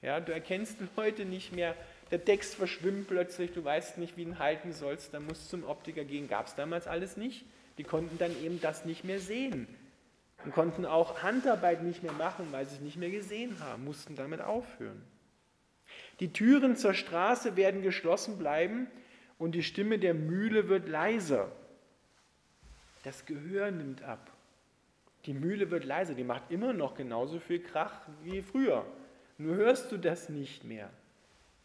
Ja, 0.02 0.20
du 0.20 0.32
erkennst 0.32 0.76
Leute 0.96 1.24
nicht 1.24 1.52
mehr, 1.52 1.74
der 2.10 2.24
Text 2.24 2.54
verschwimmt 2.54 3.08
plötzlich, 3.08 3.52
du 3.52 3.64
weißt 3.64 3.98
nicht, 3.98 4.16
wie 4.16 4.24
du 4.24 4.30
ihn 4.30 4.38
halten 4.38 4.72
sollst, 4.72 5.14
dann 5.14 5.26
musst 5.26 5.44
du 5.44 5.56
zum 5.56 5.68
Optiker 5.68 6.04
gehen. 6.04 6.28
Gab 6.28 6.46
es 6.46 6.54
damals 6.54 6.86
alles 6.86 7.16
nicht. 7.16 7.46
Die 7.78 7.84
konnten 7.84 8.18
dann 8.18 8.32
eben 8.42 8.60
das 8.60 8.84
nicht 8.84 9.04
mehr 9.04 9.18
sehen 9.18 9.66
und 10.44 10.52
konnten 10.52 10.84
auch 10.84 11.22
Handarbeit 11.22 11.82
nicht 11.82 12.02
mehr 12.02 12.12
machen, 12.12 12.48
weil 12.50 12.66
sie 12.66 12.76
es 12.76 12.80
nicht 12.80 12.96
mehr 12.96 13.10
gesehen 13.10 13.58
haben, 13.60 13.84
mussten 13.84 14.16
damit 14.16 14.40
aufhören. 14.40 15.02
Die 16.20 16.32
Türen 16.32 16.76
zur 16.76 16.94
Straße 16.94 17.56
werden 17.56 17.82
geschlossen 17.82 18.38
bleiben 18.38 18.88
und 19.38 19.54
die 19.54 19.62
Stimme 19.62 19.98
der 19.98 20.14
Mühle 20.14 20.68
wird 20.68 20.88
leiser. 20.88 21.50
Das 23.04 23.24
Gehör 23.24 23.70
nimmt 23.70 24.02
ab. 24.02 24.31
Die 25.26 25.34
Mühle 25.34 25.70
wird 25.70 25.84
leiser, 25.84 26.14
die 26.14 26.24
macht 26.24 26.50
immer 26.50 26.72
noch 26.72 26.94
genauso 26.94 27.38
viel 27.38 27.60
Krach 27.60 28.00
wie 28.22 28.42
früher. 28.42 28.84
Nur 29.38 29.56
hörst 29.56 29.92
du 29.92 29.96
das 29.96 30.28
nicht 30.28 30.64
mehr. 30.64 30.90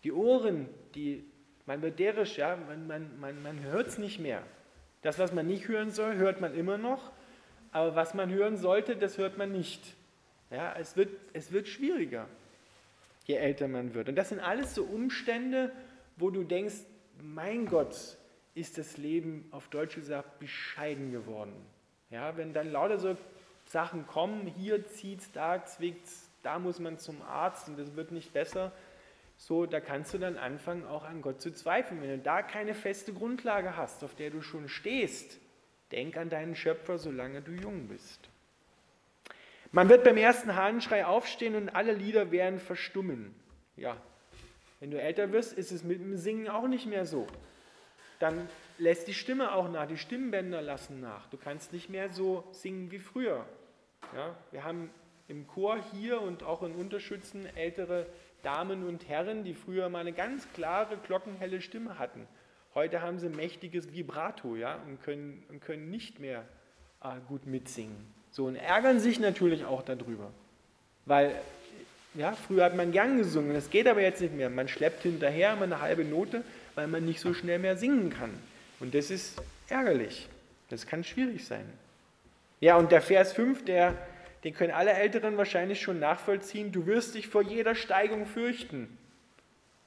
Die 0.04 0.12
Ohren, 0.12 0.70
die, 0.96 1.26
man 1.66 1.82
wird 1.82 2.00
derisch, 2.00 2.38
ja, 2.38 2.56
man, 2.56 2.88
man, 2.88 3.20
man, 3.20 3.42
man 3.42 3.64
hört 3.64 3.88
es 3.88 3.98
nicht 3.98 4.20
mehr. 4.20 4.44
Das, 5.02 5.20
was 5.20 5.34
man 5.34 5.48
nicht 5.48 5.68
hören 5.68 5.92
soll, 5.92 6.16
hört 6.16 6.40
man 6.40 6.56
immer 6.56 6.78
noch, 6.78 7.12
aber 7.72 7.96
was 7.96 8.14
man 8.14 8.32
hören 8.32 8.58
sollte, 8.58 8.96
das 8.96 9.18
hört 9.18 9.38
man 9.38 9.52
nicht. 9.52 9.96
Ja, 10.50 10.74
es, 10.78 10.96
wird, 10.96 11.10
es 11.34 11.52
wird 11.52 11.68
schwieriger, 11.68 12.28
je 13.26 13.36
älter 13.36 13.68
man 13.68 13.94
wird. 13.94 14.10
Und 14.10 14.16
das 14.16 14.30
sind 14.30 14.40
alles 14.40 14.76
so 14.76 14.84
Umstände, 14.84 15.72
wo 16.16 16.30
du 16.30 16.44
denkst, 16.44 16.86
mein 17.22 17.66
Gott, 17.66 18.18
ist 18.56 18.78
das 18.78 18.98
Leben 18.98 19.48
auf 19.52 19.68
Deutsch 19.68 19.96
gesagt 19.96 20.40
bescheiden 20.40 21.12
geworden. 21.12 21.54
Ja, 22.10 22.38
wenn 22.38 22.54
dann 22.54 22.72
lauter 22.72 22.98
so 22.98 23.16
Sachen 23.68 24.08
kommen, 24.08 24.48
hier 24.48 24.86
zieht's, 24.88 25.32
da 25.32 25.64
zwickt's, 25.66 26.30
da 26.44 26.60
muss 26.60 26.80
man 26.80 26.98
zum 26.98 27.22
Arzt 27.22 27.68
und 27.68 27.78
das 27.78 27.96
wird 27.96 28.12
nicht 28.12 28.34
besser, 28.34 28.72
so, 29.38 29.68
da 29.68 29.80
kannst 29.80 30.14
du 30.14 30.18
dann 30.18 30.38
anfangen, 30.38 30.86
auch 30.86 31.04
an 31.04 31.22
Gott 31.22 31.42
zu 31.42 31.54
zweifeln. 31.54 32.02
Wenn 32.02 32.10
du 32.10 32.18
da 32.18 32.42
keine 32.42 32.74
feste 32.74 33.14
Grundlage 33.14 33.78
hast, 33.78 34.04
auf 34.04 34.16
der 34.16 34.32
du 34.32 34.42
schon 34.42 34.68
stehst, 34.68 35.38
denk 35.92 36.18
an 36.18 36.30
deinen 36.30 36.56
Schöpfer, 36.56 36.98
solange 36.98 37.42
du 37.42 37.52
jung 37.52 37.88
bist. 37.88 38.30
Man 39.72 39.90
wird 39.90 40.04
beim 40.04 40.18
ersten 40.18 40.56
Hahnenschrei 40.56 41.06
aufstehen 41.06 41.56
und 41.56 41.70
alle 41.70 41.94
Lieder 41.94 42.32
werden 42.32 42.60
verstummen. 42.60 43.36
Ja, 43.76 43.98
wenn 44.80 44.92
du 44.92 45.00
älter 45.00 45.32
wirst, 45.32 45.54
ist 45.54 45.72
es 45.72 45.84
mit 45.84 46.00
dem 46.00 46.18
Singen 46.18 46.50
auch 46.50 46.68
nicht 46.68 46.88
mehr 46.88 47.06
so. 47.06 47.28
Dann 48.20 48.50
lässt 48.80 49.08
die 49.08 49.14
Stimme 49.14 49.54
auch 49.54 49.70
nach, 49.70 49.88
die 49.88 49.98
Stimmbänder 49.98 50.62
lassen 50.62 51.00
nach. 51.00 51.28
Du 51.30 51.38
kannst 51.38 51.74
nicht 51.74 51.90
mehr 51.90 52.12
so 52.12 52.44
singen 52.52 52.90
wie 52.92 53.00
früher. 53.00 53.46
Ja, 54.16 54.36
wir 54.52 54.64
haben 54.64 54.90
im 55.28 55.48
Chor 55.48 55.78
hier 55.92 56.22
und 56.22 56.44
auch 56.44 56.64
in 56.64 56.74
Unterschützen 56.74 57.46
ältere 57.56 58.06
Damen 58.44 58.88
und 58.88 59.08
Herren, 59.10 59.44
die 59.44 59.54
früher 59.54 59.90
mal 59.90 60.00
eine 60.00 60.14
ganz 60.14 60.48
klare, 60.54 60.98
glockenhelle 60.98 61.62
Stimme 61.62 62.00
hatten. 62.00 62.28
Heute 62.74 63.02
haben 63.02 63.20
sie 63.20 63.30
mächtiges 63.30 63.92
Vibrato 63.92 64.56
ja, 64.56 64.80
und, 64.88 65.02
können, 65.02 65.44
und 65.50 65.62
können 65.62 65.90
nicht 65.90 66.20
mehr 66.20 66.46
äh, 67.04 67.10
gut 67.28 67.46
mitsingen. 67.46 68.14
So, 68.32 68.46
und 68.46 68.56
ärgern 68.56 69.00
sich 69.00 69.20
natürlich 69.20 69.66
auch 69.66 69.82
darüber. 69.82 70.32
Weil 71.06 71.36
ja, 72.14 72.34
früher 72.34 72.66
hat 72.66 72.76
man 72.76 72.92
gern 72.92 73.18
gesungen, 73.18 73.54
das 73.54 73.70
geht 73.70 73.88
aber 73.88 74.02
jetzt 74.02 74.22
nicht 74.22 74.34
mehr. 74.34 74.50
Man 74.50 74.68
schleppt 74.68 75.04
hinterher 75.04 75.54
immer 75.54 75.64
eine 75.64 75.82
halbe 75.82 76.04
Note, 76.04 76.44
weil 76.76 76.88
man 76.88 77.06
nicht 77.06 77.20
so 77.20 77.34
schnell 77.34 77.60
mehr 77.60 77.78
singen 77.78 78.10
kann. 78.10 78.32
Und 78.80 78.94
das 78.94 79.12
ist 79.12 79.42
ärgerlich. 79.70 80.28
Das 80.70 80.86
kann 80.86 81.04
schwierig 81.04 81.46
sein. 81.46 81.66
Ja, 82.60 82.78
und 82.78 82.92
der 82.92 83.02
Vers 83.02 83.34
5, 83.34 83.66
der 83.66 83.96
den 84.44 84.54
können 84.54 84.72
alle 84.72 84.94
Älteren 84.94 85.38
wahrscheinlich 85.38 85.82
schon 85.82 86.00
nachvollziehen, 86.00 86.72
du 86.72 86.86
wirst 86.86 87.16
dich 87.16 87.28
vor 87.28 87.42
jeder 87.42 87.76
Steigung 87.76 88.26
fürchten 88.26 88.98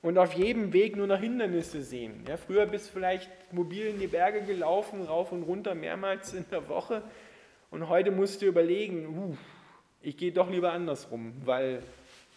und 0.02 0.18
auf 0.18 0.34
jedem 0.34 0.72
Weg 0.72 0.96
nur 0.96 1.06
noch 1.06 1.20
Hindernisse 1.20 1.82
sehen. 1.82 2.24
Ja, 2.28 2.36
früher 2.36 2.66
bist 2.66 2.88
du 2.88 2.92
vielleicht 2.94 3.30
mobil 3.52 3.86
in 3.86 3.98
die 3.98 4.06
Berge 4.06 4.42
gelaufen, 4.42 5.02
rauf 5.02 5.32
und 5.32 5.44
runter 5.44 5.74
mehrmals 5.74 6.34
in 6.34 6.44
der 6.50 6.68
Woche 6.68 7.02
und 7.70 7.88
heute 7.88 8.10
musst 8.10 8.42
du 8.42 8.46
überlegen, 8.46 9.06
uh, 9.06 9.36
ich 10.02 10.16
gehe 10.16 10.32
doch 10.32 10.50
lieber 10.50 10.72
andersrum, 10.72 11.32
weil 11.44 11.82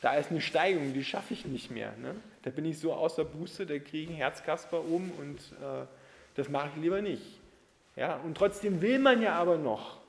da 0.01 0.15
ist 0.15 0.31
eine 0.31 0.41
Steigung, 0.41 0.93
die 0.93 1.03
schaffe 1.03 1.33
ich 1.33 1.45
nicht 1.45 1.71
mehr. 1.71 1.93
Ne? 2.01 2.15
Da 2.43 2.49
bin 2.49 2.65
ich 2.65 2.77
so 2.77 2.93
außer 2.93 3.25
Buße, 3.25 3.65
da 3.65 3.79
kriege 3.79 4.03
ich 4.03 4.07
einen 4.09 4.17
Herzkasper 4.17 4.79
um 4.79 5.11
und 5.17 5.39
äh, 5.61 5.85
das 6.35 6.49
mache 6.49 6.69
ich 6.75 6.83
lieber 6.83 7.01
nicht. 7.01 7.39
Ja, 7.95 8.17
und 8.17 8.37
trotzdem 8.37 8.81
will 8.81 8.99
man 8.99 9.21
ja 9.21 9.33
aber 9.33 9.57
noch. 9.57 10.02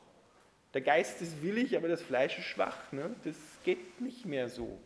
Der 0.74 0.80
Geist 0.80 1.22
ist 1.22 1.42
willig, 1.42 1.76
aber 1.76 1.88
das 1.88 2.02
Fleisch 2.02 2.38
ist 2.38 2.46
schwach. 2.46 2.92
Ne? 2.92 3.14
Das 3.24 3.36
geht 3.64 4.00
nicht 4.00 4.26
mehr 4.26 4.48
so. 4.48 4.78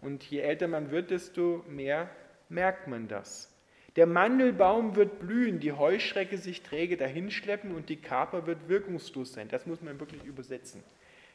Und 0.00 0.24
je 0.24 0.40
älter 0.40 0.68
man 0.68 0.90
wird, 0.90 1.10
desto 1.10 1.64
mehr 1.68 2.10
merkt 2.48 2.88
man 2.88 3.08
das. 3.08 3.50
Der 3.96 4.06
Mandelbaum 4.06 4.94
wird 4.94 5.18
blühen, 5.18 5.58
die 5.58 5.72
Heuschrecke 5.72 6.38
sich 6.38 6.62
träge 6.62 6.96
dahinschleppen 6.96 7.74
und 7.74 7.88
die 7.88 7.96
Kaper 7.96 8.46
wird 8.46 8.68
wirkungslos 8.68 9.32
sein. 9.32 9.48
Das 9.48 9.66
muss 9.66 9.80
man 9.80 9.98
wirklich 9.98 10.22
übersetzen. 10.24 10.84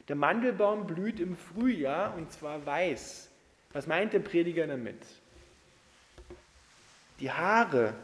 Der 0.08 0.16
Mandelbaum 0.16 0.86
blüht 0.86 1.20
im 1.20 1.36
Frühjahr 1.36 2.14
und 2.14 2.32
zwar 2.32 2.64
weiß. 2.64 3.30
Was 3.72 3.86
meint 3.86 4.12
der 4.12 4.20
Prediger 4.20 4.66
damit? 4.66 4.96
Die 7.20 7.30
Haare 7.30 7.94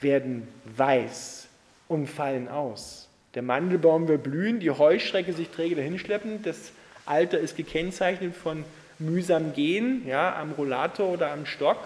werden 0.00 0.48
weiß 0.64 1.48
und 1.88 2.06
fallen 2.06 2.48
aus. 2.48 3.09
Der 3.34 3.42
Mandelbaum 3.42 4.08
wird 4.08 4.24
blühen, 4.24 4.58
die 4.58 4.70
Heuschrecke 4.70 5.32
sich 5.32 5.50
träge 5.50 5.76
dahinschleppen. 5.76 6.42
Das 6.42 6.72
Alter 7.06 7.38
ist 7.38 7.56
gekennzeichnet 7.56 8.34
von 8.34 8.64
mühsam 8.98 9.52
gehen, 9.52 10.02
ja, 10.06 10.36
am 10.36 10.52
Rollator 10.52 11.08
oder 11.08 11.32
am 11.32 11.46
Stock. 11.46 11.78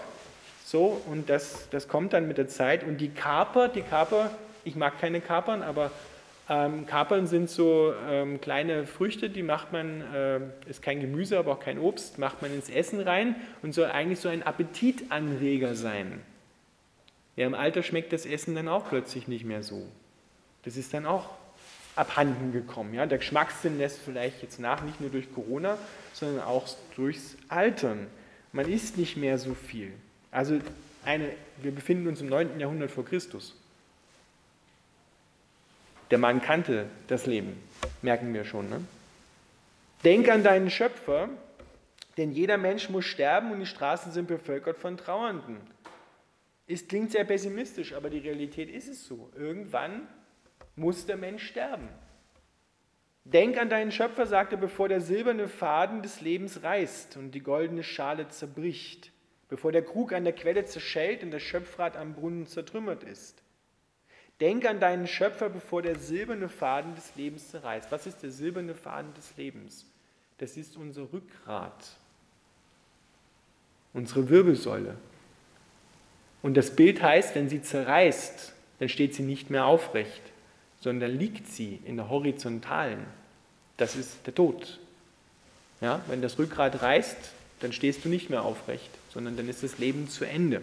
So, 0.65 1.01
und 1.09 1.29
das, 1.29 1.69
das 1.69 1.87
kommt 1.87 2.13
dann 2.13 2.27
mit 2.27 2.37
der 2.37 2.47
Zeit. 2.47 2.83
Und 2.83 2.97
die 2.97 3.09
Kaper, 3.09 3.67
die 3.67 3.81
Kaper, 3.81 4.31
ich 4.63 4.75
mag 4.75 4.99
keine 4.99 5.21
Kapern, 5.21 5.61
aber 5.61 5.91
ähm, 6.49 6.85
Kapern 6.87 7.27
sind 7.27 7.49
so 7.49 7.93
ähm, 8.09 8.41
kleine 8.41 8.85
Früchte, 8.85 9.29
die 9.29 9.43
macht 9.43 9.71
man, 9.71 10.01
äh, 10.13 10.39
ist 10.67 10.81
kein 10.81 10.99
Gemüse, 10.99 11.37
aber 11.37 11.53
auch 11.53 11.59
kein 11.59 11.79
Obst, 11.79 12.17
macht 12.17 12.41
man 12.41 12.53
ins 12.53 12.69
Essen 12.69 12.99
rein 12.99 13.35
und 13.61 13.73
soll 13.73 13.85
eigentlich 13.85 14.19
so 14.19 14.29
ein 14.29 14.43
Appetitanreger 14.43 15.75
sein. 15.75 16.21
Ja, 17.35 17.45
im 17.45 17.53
Alter 17.53 17.83
schmeckt 17.83 18.13
das 18.13 18.25
Essen 18.25 18.55
dann 18.55 18.67
auch 18.67 18.89
plötzlich 18.89 19.27
nicht 19.27 19.45
mehr 19.45 19.63
so. 19.63 19.87
Das 20.65 20.75
ist 20.77 20.93
dann 20.93 21.05
auch 21.05 21.29
abhanden 21.95 22.51
gekommen. 22.51 22.93
Ja? 22.93 23.05
Der 23.05 23.19
Geschmackssinn 23.19 23.77
lässt 23.77 23.99
vielleicht 23.99 24.41
jetzt 24.41 24.59
nach, 24.59 24.83
nicht 24.83 24.99
nur 24.99 25.09
durch 25.09 25.33
Corona, 25.33 25.77
sondern 26.13 26.43
auch 26.43 26.67
durchs 26.95 27.37
Altern. 27.47 28.07
Man 28.51 28.69
isst 28.69 28.97
nicht 28.97 29.15
mehr 29.15 29.37
so 29.37 29.53
viel. 29.53 29.93
Also 30.31 30.59
eine, 31.05 31.29
wir 31.61 31.71
befinden 31.71 32.07
uns 32.07 32.19
im 32.21 32.27
9. 32.27 32.59
Jahrhundert 32.59 32.91
vor 32.91 33.05
Christus. 33.05 33.55
Der 36.11 36.17
Mann 36.17 36.41
kannte 36.41 36.87
das 37.07 37.25
Leben, 37.25 37.57
merken 38.01 38.33
wir 38.33 38.45
schon. 38.45 38.69
Ne? 38.69 38.81
Denk 40.03 40.29
an 40.29 40.43
deinen 40.43 40.69
Schöpfer, 40.69 41.29
denn 42.17 42.31
jeder 42.31 42.57
Mensch 42.57 42.89
muss 42.89 43.05
sterben 43.05 43.51
und 43.51 43.59
die 43.59 43.65
Straßen 43.65 44.11
sind 44.11 44.27
bevölkert 44.27 44.77
von 44.77 44.97
Trauernden. 44.97 45.57
Es 46.67 46.87
klingt 46.87 47.11
sehr 47.11 47.23
pessimistisch, 47.23 47.93
aber 47.93 48.09
die 48.09 48.19
Realität 48.19 48.69
ist 48.69 48.87
es 48.87 49.05
so. 49.05 49.31
Irgendwann 49.35 50.07
muss 50.75 51.05
der 51.05 51.17
Mensch 51.17 51.47
sterben. 51.47 51.87
Denk 53.23 53.57
an 53.57 53.69
deinen 53.69 53.91
Schöpfer, 53.91 54.27
sagt 54.27 54.51
er, 54.51 54.59
bevor 54.59 54.87
der 54.87 55.01
silberne 55.01 55.47
Faden 55.47 56.03
des 56.03 56.21
Lebens 56.21 56.61
reißt 56.61 57.17
und 57.17 57.31
die 57.31 57.41
goldene 57.41 57.83
Schale 57.83 58.27
zerbricht, 58.27 59.11
bevor 59.49 59.71
der 59.71 59.83
Krug 59.83 60.13
an 60.13 60.25
der 60.25 60.33
Quelle 60.33 60.65
zerschellt 60.65 61.23
und 61.23 61.31
das 61.31 61.41
Schöpfrad 61.41 61.97
am 61.97 62.13
Brunnen 62.13 62.45
zertrümmert 62.45 63.03
ist. 63.03 63.41
Denk 64.41 64.65
an 64.65 64.79
deinen 64.79 65.07
Schöpfer, 65.07 65.49
bevor 65.49 65.81
der 65.81 65.97
silberne 65.97 66.49
Faden 66.49 66.93
des 66.93 67.15
Lebens 67.15 67.49
zerreißt. 67.49 67.91
Was 67.91 68.05
ist 68.05 68.21
der 68.21 68.29
silberne 68.29 68.75
Faden 68.75 69.13
des 69.15 69.35
Lebens? 69.37 69.89
Das 70.37 70.57
ist 70.57 70.75
unser 70.75 71.11
Rückgrat, 71.13 71.95
unsere 73.93 74.29
Wirbelsäule. 74.29 74.97
Und 76.43 76.55
das 76.57 76.75
Bild 76.75 77.01
heißt, 77.01 77.33
wenn 77.33 77.49
sie 77.49 77.61
zerreißt, 77.61 78.53
dann 78.77 78.89
steht 78.89 79.15
sie 79.15 79.23
nicht 79.23 79.49
mehr 79.49 79.65
aufrecht 79.65 80.21
sondern 80.79 81.17
liegt 81.17 81.47
sie 81.47 81.79
in 81.85 81.97
der 81.97 82.09
horizontalen. 82.09 83.05
Das 83.77 83.95
ist 83.95 84.25
der 84.25 84.35
Tod. 84.35 84.79
Ja, 85.81 86.01
wenn 86.07 86.21
das 86.21 86.39
Rückgrat 86.39 86.81
reißt, 86.81 87.17
dann 87.59 87.73
stehst 87.73 88.05
du 88.05 88.09
nicht 88.09 88.29
mehr 88.29 88.43
aufrecht, 88.43 88.89
sondern 89.13 89.37
dann 89.37 89.49
ist 89.49 89.63
das 89.63 89.77
Leben 89.77 90.09
zu 90.09 90.25
Ende. 90.25 90.61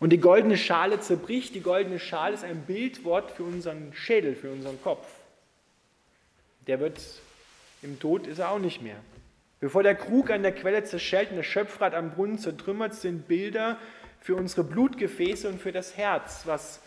Und 0.00 0.10
die 0.10 0.18
goldene 0.18 0.56
Schale 0.56 1.00
zerbricht. 1.00 1.54
Die 1.54 1.60
goldene 1.60 1.98
Schale 1.98 2.34
ist 2.34 2.44
ein 2.44 2.62
Bildwort 2.62 3.30
für 3.30 3.44
unseren 3.44 3.92
Schädel, 3.94 4.34
für 4.34 4.50
unseren 4.50 4.80
Kopf. 4.82 5.06
Der 6.66 6.80
wird 6.80 7.00
im 7.82 8.00
Tod 8.00 8.26
ist 8.26 8.38
er 8.38 8.50
auch 8.50 8.58
nicht 8.58 8.82
mehr. 8.82 8.96
Bevor 9.60 9.82
der 9.82 9.94
Krug 9.94 10.30
an 10.30 10.42
der 10.42 10.54
Quelle 10.54 10.84
zerschellt 10.84 11.30
und 11.30 11.36
das 11.36 11.46
Schöpfrad 11.46 11.94
am 11.94 12.10
Brunnen 12.12 12.38
zertrümmert, 12.38 12.94
sind 12.94 13.28
Bilder 13.28 13.78
für 14.20 14.36
unsere 14.36 14.64
Blutgefäße 14.64 15.48
und 15.48 15.60
für 15.60 15.72
das 15.72 15.96
Herz, 15.96 16.42
was 16.46 16.80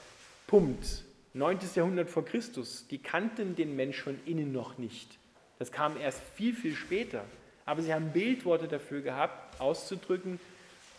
pumpt, 0.48 1.04
9. 1.38 1.60
Jahrhundert 1.76 2.10
vor 2.10 2.26
Christus, 2.26 2.88
die 2.90 2.98
kannten 2.98 3.56
den 3.56 3.76
Mensch 3.76 4.02
von 4.02 4.20
innen 4.26 4.52
noch 4.52 4.78
nicht. 4.78 5.18
Das 5.60 5.72
kam 5.72 5.98
erst 5.98 6.22
viel, 6.36 6.54
viel 6.54 6.76
später. 6.76 7.24
Aber 7.66 7.82
sie 7.82 7.94
haben 7.94 8.12
Bildworte 8.12 8.68
dafür 8.68 9.02
gehabt, 9.02 9.60
auszudrücken, 9.60 10.40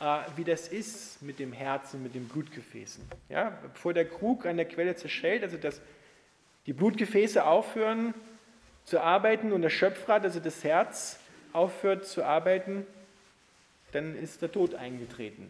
äh, 0.00 0.18
wie 0.36 0.44
das 0.44 0.68
ist 0.68 1.22
mit 1.22 1.38
dem 1.38 1.52
Herzen, 1.52 2.02
mit 2.02 2.14
den 2.14 2.28
Blutgefäßen. 2.28 3.02
Ja, 3.28 3.58
bevor 3.62 3.94
der 3.94 4.08
Krug 4.08 4.46
an 4.46 4.56
der 4.56 4.66
Quelle 4.66 4.94
zerschellt, 4.94 5.42
also 5.42 5.56
dass 5.56 5.80
die 6.66 6.72
Blutgefäße 6.72 7.44
aufhören 7.44 8.12
zu 8.84 9.00
arbeiten 9.00 9.52
und 9.52 9.62
das 9.62 9.72
Schöpfrad, 9.72 10.24
also 10.24 10.40
das 10.40 10.62
Herz, 10.64 11.18
aufhört 11.52 12.06
zu 12.06 12.24
arbeiten, 12.24 12.86
dann 13.92 14.16
ist 14.16 14.42
der 14.42 14.52
Tod 14.52 14.74
eingetreten. 14.74 15.48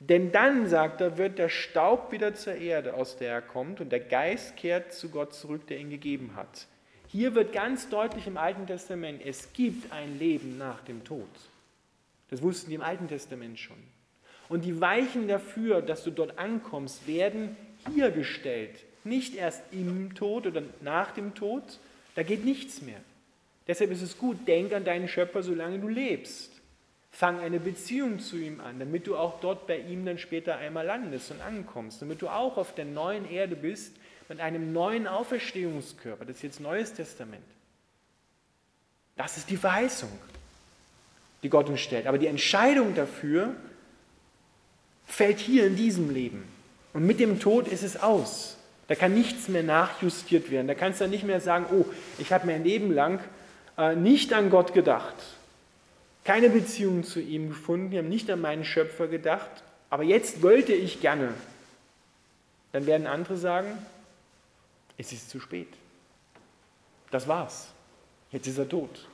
Denn 0.00 0.32
dann, 0.32 0.66
sagt 0.66 1.02
er, 1.02 1.18
wird 1.18 1.38
der 1.38 1.50
Staub 1.50 2.10
wieder 2.10 2.34
zur 2.34 2.54
Erde, 2.54 2.94
aus 2.94 3.18
der 3.18 3.32
er 3.32 3.42
kommt, 3.42 3.80
und 3.80 3.92
der 3.92 4.00
Geist 4.00 4.56
kehrt 4.56 4.94
zu 4.94 5.10
Gott 5.10 5.34
zurück, 5.34 5.66
der 5.66 5.78
ihn 5.78 5.90
gegeben 5.90 6.32
hat. 6.34 6.66
Hier 7.08 7.34
wird 7.34 7.52
ganz 7.52 7.88
deutlich 7.88 8.26
im 8.26 8.38
Alten 8.38 8.66
Testament, 8.66 9.20
es 9.24 9.52
gibt 9.52 9.92
ein 9.92 10.18
Leben 10.18 10.56
nach 10.56 10.80
dem 10.82 11.04
Tod. 11.04 11.28
Das 12.30 12.40
wussten 12.40 12.70
die 12.70 12.76
im 12.76 12.82
Alten 12.82 13.08
Testament 13.08 13.58
schon. 13.58 13.76
Und 14.48 14.64
die 14.64 14.80
Weichen 14.80 15.28
dafür, 15.28 15.82
dass 15.82 16.02
du 16.02 16.10
dort 16.10 16.38
ankommst, 16.38 17.06
werden 17.06 17.56
hier 17.92 18.10
gestellt. 18.10 18.84
Nicht 19.04 19.34
erst 19.34 19.62
im 19.72 20.14
Tod 20.14 20.46
oder 20.46 20.62
nach 20.80 21.10
dem 21.12 21.34
Tod, 21.34 21.62
da 22.14 22.22
geht 22.22 22.44
nichts 22.44 22.80
mehr. 22.80 23.00
Deshalb 23.66 23.90
ist 23.90 24.02
es 24.02 24.16
gut, 24.16 24.48
denk 24.48 24.72
an 24.72 24.84
deinen 24.84 25.08
Schöpfer, 25.08 25.42
solange 25.42 25.78
du 25.78 25.88
lebst. 25.88 26.59
Fang 27.10 27.40
eine 27.40 27.58
Beziehung 27.58 28.20
zu 28.20 28.36
ihm 28.36 28.60
an, 28.60 28.78
damit 28.78 29.06
du 29.06 29.16
auch 29.16 29.40
dort 29.40 29.66
bei 29.66 29.78
ihm 29.78 30.04
dann 30.04 30.18
später 30.18 30.56
einmal 30.56 30.86
landest 30.86 31.30
und 31.32 31.40
ankommst, 31.40 32.00
damit 32.00 32.22
du 32.22 32.28
auch 32.28 32.56
auf 32.56 32.74
der 32.74 32.84
neuen 32.84 33.28
Erde 33.28 33.56
bist 33.56 33.96
mit 34.28 34.40
einem 34.40 34.72
neuen 34.72 35.08
Auferstehungskörper. 35.08 36.24
Das 36.24 36.36
ist 36.36 36.42
jetzt 36.42 36.60
Neues 36.60 36.94
Testament. 36.94 37.44
Das 39.16 39.36
ist 39.36 39.50
die 39.50 39.56
Verheißung, 39.56 40.10
die 41.42 41.50
Gott 41.50 41.68
uns 41.68 41.80
stellt. 41.80 42.06
Aber 42.06 42.16
die 42.16 42.28
Entscheidung 42.28 42.94
dafür 42.94 43.54
fällt 45.04 45.40
hier 45.40 45.66
in 45.66 45.74
diesem 45.74 46.10
Leben. 46.10 46.44
Und 46.92 47.06
mit 47.06 47.18
dem 47.18 47.40
Tod 47.40 47.66
ist 47.66 47.82
es 47.82 48.00
aus. 48.00 48.56
Da 48.86 48.94
kann 48.94 49.14
nichts 49.14 49.48
mehr 49.48 49.62
nachjustiert 49.62 50.50
werden. 50.50 50.68
Da 50.68 50.74
kannst 50.74 51.00
du 51.00 51.08
nicht 51.08 51.24
mehr 51.24 51.40
sagen, 51.40 51.66
oh, 51.72 51.84
ich 52.18 52.32
habe 52.32 52.46
mein 52.46 52.64
Leben 52.64 52.92
lang 52.92 53.20
äh, 53.76 53.94
nicht 53.96 54.32
an 54.32 54.48
Gott 54.48 54.72
gedacht 54.72 55.16
keine 56.24 56.50
Beziehung 56.50 57.02
zu 57.04 57.20
ihm 57.20 57.48
gefunden, 57.48 57.90
die 57.90 57.98
haben 57.98 58.08
nicht 58.08 58.30
an 58.30 58.40
meinen 58.40 58.64
Schöpfer 58.64 59.08
gedacht, 59.08 59.50
aber 59.88 60.02
jetzt 60.02 60.42
wollte 60.42 60.72
ich 60.72 61.00
gerne. 61.00 61.32
Dann 62.72 62.86
werden 62.86 63.06
andere 63.06 63.36
sagen, 63.36 63.70
es 64.98 65.12
ist 65.12 65.30
zu 65.30 65.40
spät. 65.40 65.68
Das 67.10 67.26
war's. 67.26 67.72
Jetzt 68.30 68.46
ist 68.46 68.58
er 68.58 68.68
tot. 68.68 69.08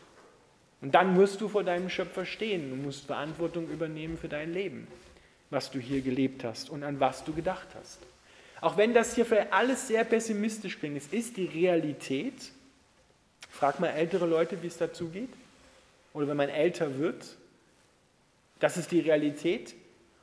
Und 0.83 0.95
dann 0.95 1.17
wirst 1.17 1.41
du 1.41 1.49
vor 1.49 1.65
deinem 1.65 1.89
Schöpfer 1.89 2.27
stehen 2.27 2.73
und 2.73 2.83
musst 2.83 3.07
Verantwortung 3.07 3.69
übernehmen 3.69 4.19
für 4.19 4.29
dein 4.29 4.53
Leben, 4.53 4.87
was 5.49 5.71
du 5.71 5.79
hier 5.79 6.03
gelebt 6.03 6.45
hast 6.45 6.69
und 6.69 6.83
an 6.83 7.01
was 7.01 7.25
du 7.25 7.33
gedacht 7.33 7.69
hast. 7.79 8.01
Auch 8.61 8.77
wenn 8.77 8.93
das 8.93 9.15
hier 9.15 9.25
für 9.25 9.53
alles 9.53 9.89
sehr 9.89 10.05
pessimistisch 10.05 10.79
klingt, 10.79 10.97
es 10.97 11.07
ist 11.09 11.37
die 11.37 11.47
Realität. 11.47 12.35
Frag 13.49 13.81
mal 13.81 13.89
ältere 13.89 14.27
Leute, 14.27 14.63
wie 14.63 14.67
es 14.67 14.77
dazu 14.77 15.09
geht 15.09 15.31
oder 16.17 16.29
wenn 16.29 16.37
man 16.39 16.49
älter 16.49 16.99
wird. 16.99 17.37
Das 18.59 18.79
ist 18.79 18.91
die 18.91 19.01
Realität. 19.01 19.75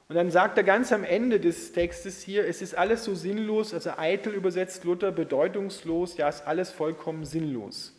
Und 0.09 0.15
dann 0.15 0.31
sagt 0.31 0.57
er 0.57 0.63
ganz 0.63 0.91
am 0.91 1.03
Ende 1.03 1.39
des 1.39 1.71
Textes 1.71 2.23
hier, 2.23 2.47
es 2.47 2.61
ist 2.61 2.75
alles 2.75 3.03
so 3.03 3.13
sinnlos, 3.13 3.73
also 3.73 3.91
eitel 3.95 4.33
übersetzt 4.33 4.83
Luther, 4.83 5.11
bedeutungslos, 5.11 6.17
ja, 6.17 6.27
ist 6.27 6.45
alles 6.47 6.71
vollkommen 6.71 7.25
sinnlos. 7.25 7.95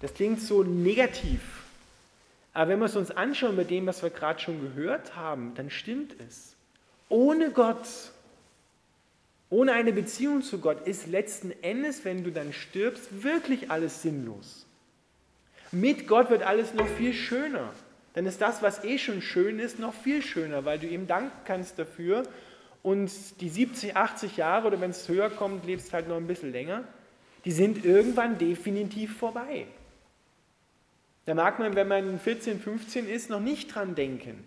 Das 0.00 0.12
klingt 0.14 0.40
so 0.40 0.62
negativ. 0.62 1.40
Aber 2.52 2.70
wenn 2.70 2.78
wir 2.78 2.86
es 2.86 2.96
uns 2.96 3.10
anschauen 3.10 3.56
bei 3.56 3.64
dem, 3.64 3.86
was 3.86 4.02
wir 4.02 4.10
gerade 4.10 4.38
schon 4.38 4.60
gehört 4.60 5.16
haben, 5.16 5.54
dann 5.54 5.70
stimmt 5.70 6.14
es. 6.26 6.54
Ohne 7.08 7.50
Gott, 7.52 7.88
ohne 9.48 9.72
eine 9.72 9.92
Beziehung 9.92 10.42
zu 10.42 10.58
Gott 10.58 10.86
ist 10.86 11.06
letzten 11.06 11.52
Endes, 11.62 12.04
wenn 12.04 12.22
du 12.22 12.30
dann 12.30 12.52
stirbst, 12.52 13.22
wirklich 13.22 13.70
alles 13.70 14.02
sinnlos. 14.02 14.67
Mit 15.70 16.06
Gott 16.06 16.30
wird 16.30 16.42
alles 16.42 16.74
noch 16.74 16.86
viel 16.86 17.12
schöner. 17.12 17.72
Dann 18.14 18.26
ist 18.26 18.40
das, 18.40 18.62
was 18.62 18.84
eh 18.84 18.98
schon 18.98 19.22
schön 19.22 19.58
ist, 19.58 19.78
noch 19.78 19.94
viel 19.94 20.22
schöner, 20.22 20.64
weil 20.64 20.78
du 20.78 20.86
ihm 20.86 21.06
danken 21.06 21.36
kannst 21.44 21.78
dafür. 21.78 22.24
Und 22.82 23.10
die 23.40 23.48
70, 23.48 23.96
80 23.96 24.36
Jahre 24.36 24.68
oder 24.68 24.80
wenn 24.80 24.90
es 24.90 25.08
höher 25.08 25.30
kommt, 25.30 25.66
lebst 25.66 25.92
halt 25.92 26.08
noch 26.08 26.16
ein 26.16 26.26
bisschen 26.26 26.52
länger, 26.52 26.84
die 27.44 27.52
sind 27.52 27.84
irgendwann 27.84 28.38
definitiv 28.38 29.16
vorbei. 29.16 29.66
Da 31.26 31.34
mag 31.34 31.58
man, 31.58 31.74
wenn 31.76 31.88
man 31.88 32.18
14, 32.18 32.58
15 32.58 33.08
ist, 33.08 33.28
noch 33.28 33.40
nicht 33.40 33.74
dran 33.74 33.94
denken. 33.94 34.42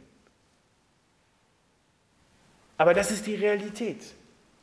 Aber 2.77 2.95
das 2.95 3.11
ist 3.11 3.27
die 3.27 3.35
Realität. 3.35 4.01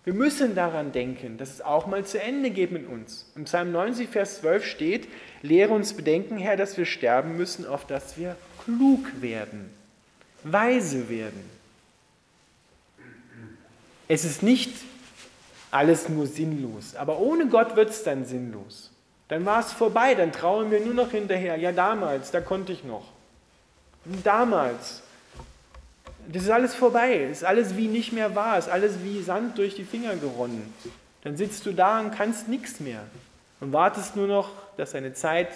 Wir 0.04 0.14
müssen 0.14 0.54
daran 0.54 0.92
denken, 0.92 1.36
dass 1.36 1.50
es 1.50 1.60
auch 1.60 1.86
mal 1.86 2.04
zu 2.04 2.20
Ende 2.20 2.50
geht 2.50 2.72
mit 2.72 2.88
uns. 2.88 3.30
Im 3.36 3.44
Psalm 3.44 3.72
90, 3.72 4.08
Vers 4.08 4.40
12 4.40 4.64
steht, 4.64 5.08
lehre 5.42 5.74
uns 5.74 5.92
bedenken, 5.92 6.38
Herr, 6.38 6.56
dass 6.56 6.78
wir 6.78 6.86
sterben 6.86 7.36
müssen, 7.36 7.66
auf 7.66 7.86
dass 7.86 8.16
wir 8.16 8.36
klug 8.64 9.20
werden, 9.20 9.70
weise 10.44 11.08
werden. 11.08 11.58
Es 14.08 14.24
ist 14.24 14.42
nicht 14.42 14.72
alles 15.70 16.08
nur 16.08 16.26
sinnlos, 16.26 16.94
aber 16.96 17.18
ohne 17.20 17.46
Gott 17.48 17.76
wird 17.76 17.90
es 17.90 18.02
dann 18.02 18.24
sinnlos. 18.24 18.90
Dann 19.28 19.44
war 19.44 19.60
es 19.60 19.72
vorbei, 19.72 20.14
dann 20.14 20.32
trauen 20.32 20.70
wir 20.70 20.80
nur 20.80 20.94
noch 20.94 21.10
hinterher. 21.10 21.56
Ja, 21.56 21.72
damals, 21.72 22.30
da 22.30 22.40
konnte 22.40 22.72
ich 22.72 22.82
noch. 22.82 23.04
Damals, 24.24 25.02
das 26.32 26.42
ist 26.42 26.50
alles 26.50 26.74
vorbei, 26.74 27.24
ist 27.24 27.44
alles 27.44 27.76
wie 27.76 27.88
nicht 27.88 28.12
mehr 28.12 28.34
wahr, 28.34 28.58
ist 28.58 28.68
alles 28.68 29.02
wie 29.02 29.22
Sand 29.22 29.56
durch 29.56 29.74
die 29.74 29.84
Finger 29.84 30.14
geronnen. 30.16 30.74
Dann 31.22 31.36
sitzt 31.36 31.64
du 31.64 31.72
da 31.72 32.00
und 32.00 32.10
kannst 32.10 32.48
nichts 32.48 32.80
mehr 32.80 33.00
und 33.60 33.72
wartest 33.72 34.14
nur 34.14 34.26
noch, 34.26 34.50
dass 34.76 34.92
deine 34.92 35.14
Zeit 35.14 35.48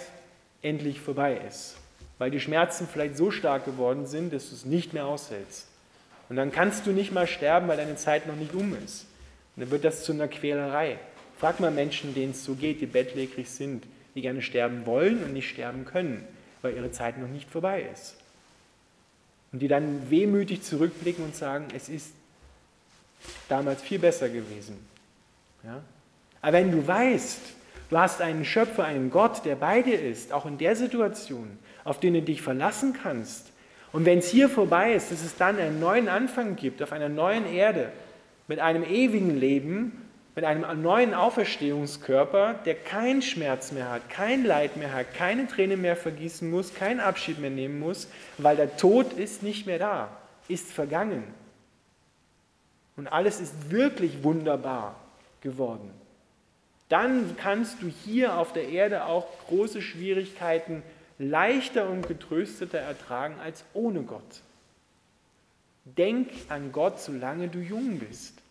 endlich 0.61 0.99
vorbei 0.99 1.39
ist, 1.47 1.75
weil 2.17 2.31
die 2.31 2.39
Schmerzen 2.39 2.87
vielleicht 2.91 3.17
so 3.17 3.29
stark 3.29 3.65
geworden 3.65 4.07
sind, 4.07 4.33
dass 4.33 4.49
du 4.49 4.55
es 4.55 4.65
nicht 4.65 4.93
mehr 4.93 5.05
aushältst. 5.05 5.67
Und 6.29 6.37
dann 6.37 6.51
kannst 6.51 6.87
du 6.87 6.91
nicht 6.91 7.11
mal 7.11 7.27
sterben, 7.27 7.67
weil 7.67 7.77
deine 7.77 7.95
Zeit 7.95 8.27
noch 8.27 8.35
nicht 8.35 8.53
um 8.55 8.75
ist. 8.83 9.05
Und 9.55 9.61
dann 9.61 9.71
wird 9.71 9.83
das 9.83 10.03
zu 10.03 10.13
einer 10.13 10.27
Quälerei. 10.27 10.97
Frag 11.37 11.59
mal 11.59 11.71
Menschen, 11.71 12.15
denen 12.15 12.31
es 12.31 12.43
so 12.43 12.55
geht, 12.55 12.81
die 12.81 12.85
bettlägerig 12.87 13.49
sind, 13.49 13.83
die 14.15 14.21
gerne 14.21 14.41
sterben 14.41 14.85
wollen 14.85 15.23
und 15.23 15.33
nicht 15.33 15.49
sterben 15.49 15.85
können, 15.85 16.25
weil 16.61 16.75
ihre 16.75 16.91
Zeit 16.91 17.19
noch 17.19 17.27
nicht 17.27 17.49
vorbei 17.49 17.85
ist. 17.93 18.15
Und 19.53 19.59
die 19.59 19.67
dann 19.67 20.09
wehmütig 20.09 20.63
zurückblicken 20.63 21.23
und 21.23 21.35
sagen, 21.35 21.67
es 21.75 21.87
ist 21.87 22.11
damals 23.47 23.81
viel 23.81 23.99
besser 23.99 24.27
gewesen. 24.27 24.77
Ja? 25.63 25.81
Aber 26.41 26.53
wenn 26.53 26.71
du 26.71 26.85
weißt, 26.85 27.39
du 27.89 27.97
hast 27.97 28.19
einen 28.21 28.43
Schöpfer, 28.43 28.83
einen 28.83 29.11
Gott, 29.11 29.45
der 29.45 29.55
bei 29.55 29.81
dir 29.81 30.01
ist, 30.01 30.33
auch 30.33 30.45
in 30.45 30.57
der 30.57 30.75
Situation, 30.75 31.57
auf 31.83 31.99
den 31.99 32.15
du 32.15 32.21
dich 32.21 32.41
verlassen 32.41 32.93
kannst, 33.01 33.53
und 33.93 34.05
wenn 34.05 34.17
es 34.17 34.27
hier 34.27 34.49
vorbei 34.49 34.93
ist, 34.93 35.11
dass 35.11 35.23
es 35.23 35.37
dann 35.37 35.59
einen 35.59 35.79
neuen 35.79 36.09
Anfang 36.09 36.55
gibt, 36.55 36.81
auf 36.81 36.91
einer 36.91 37.09
neuen 37.09 37.45
Erde, 37.45 37.91
mit 38.47 38.59
einem 38.59 38.83
ewigen 38.83 39.39
Leben, 39.39 40.02
mit 40.35 40.45
einem 40.45 40.81
neuen 40.81 41.13
Auferstehungskörper, 41.13 42.55
der 42.65 42.75
keinen 42.75 43.21
Schmerz 43.21 43.71
mehr 43.71 43.91
hat, 43.91 44.09
kein 44.09 44.43
Leid 44.45 44.77
mehr 44.77 44.93
hat, 44.93 45.13
keine 45.13 45.47
Träne 45.47 45.77
mehr 45.77 45.95
vergießen 45.95 46.49
muss, 46.49 46.73
keinen 46.73 46.99
Abschied 46.99 47.39
mehr 47.39 47.51
nehmen 47.51 47.79
muss, 47.79 48.07
weil 48.39 48.55
der 48.55 48.75
Tod 48.77 49.13
ist 49.13 49.43
nicht 49.43 49.67
mehr 49.67 49.77
da, 49.77 50.09
ist 50.47 50.71
vergangen. 50.71 51.23
Und 52.95 53.07
alles 53.07 53.39
ist 53.39 53.71
wirklich 53.71 54.23
wunderbar 54.23 54.95
geworden. 55.41 55.91
Dann 56.89 57.35
kannst 57.37 57.81
du 57.81 57.87
hier 57.87 58.37
auf 58.37 58.53
der 58.53 58.69
Erde 58.69 59.05
auch 59.05 59.25
große 59.47 59.81
Schwierigkeiten 59.81 60.83
leichter 61.17 61.89
und 61.89 62.07
getrösteter 62.07 62.79
ertragen 62.79 63.35
als 63.39 63.63
ohne 63.73 64.01
Gott. 64.01 64.41
Denk 65.85 66.29
an 66.49 66.71
Gott, 66.71 66.99
solange 66.99 67.47
du 67.49 67.59
jung 67.59 67.99
bist. 67.99 68.42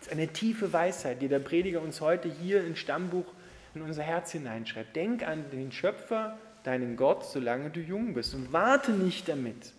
Das 0.00 0.08
ist 0.08 0.12
eine 0.12 0.28
tiefe 0.28 0.72
Weisheit, 0.72 1.20
die 1.20 1.28
der 1.28 1.38
Prediger 1.40 1.82
uns 1.82 2.00
heute 2.00 2.28
hier 2.28 2.64
im 2.64 2.74
Stammbuch 2.74 3.26
in 3.74 3.82
unser 3.82 4.02
Herz 4.02 4.32
hineinschreibt. 4.32 4.96
Denk 4.96 5.26
an 5.26 5.44
den 5.50 5.70
Schöpfer, 5.70 6.38
deinen 6.64 6.96
Gott, 6.96 7.24
solange 7.24 7.70
du 7.70 7.80
jung 7.80 8.14
bist 8.14 8.34
und 8.34 8.52
warte 8.52 8.92
nicht 8.92 9.28
damit. 9.28 9.72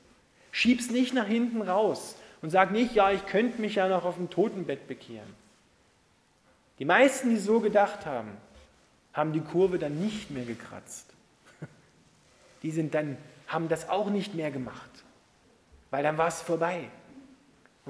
Schieb's 0.52 0.92
nicht 0.92 1.14
nach 1.14 1.26
hinten 1.26 1.62
raus 1.62 2.16
und 2.42 2.52
sag 2.52 2.72
nicht, 2.72 2.94
ja, 2.94 3.12
ich 3.12 3.26
könnte 3.26 3.60
mich 3.62 3.76
ja 3.76 3.88
noch 3.88 4.06
auf 4.06 4.16
dem 4.16 4.30
Totenbett 4.30 4.88
bekehren. 4.88 5.34
Die 6.80 6.86
meisten, 6.86 7.30
die 7.30 7.38
so 7.38 7.60
gedacht 7.60 8.06
haben, 8.06 8.30
haben 9.14 9.34
die 9.34 9.42
Kurve 9.42 9.80
dann 9.80 10.00
nicht 10.00 10.32
mehr 10.32 10.46
gekratzt. 10.46 11.08
Die 12.64 12.72
sind 12.72 12.94
dann, 12.94 13.18
haben 13.48 13.68
das 13.70 13.90
auch 13.90 14.10
nicht 14.10 14.36
mehr 14.36 14.52
gemacht, 14.52 15.04
weil 15.90 16.02
dann 16.02 16.18
war 16.18 16.30
es 16.30 16.42
vorbei. 16.42 16.90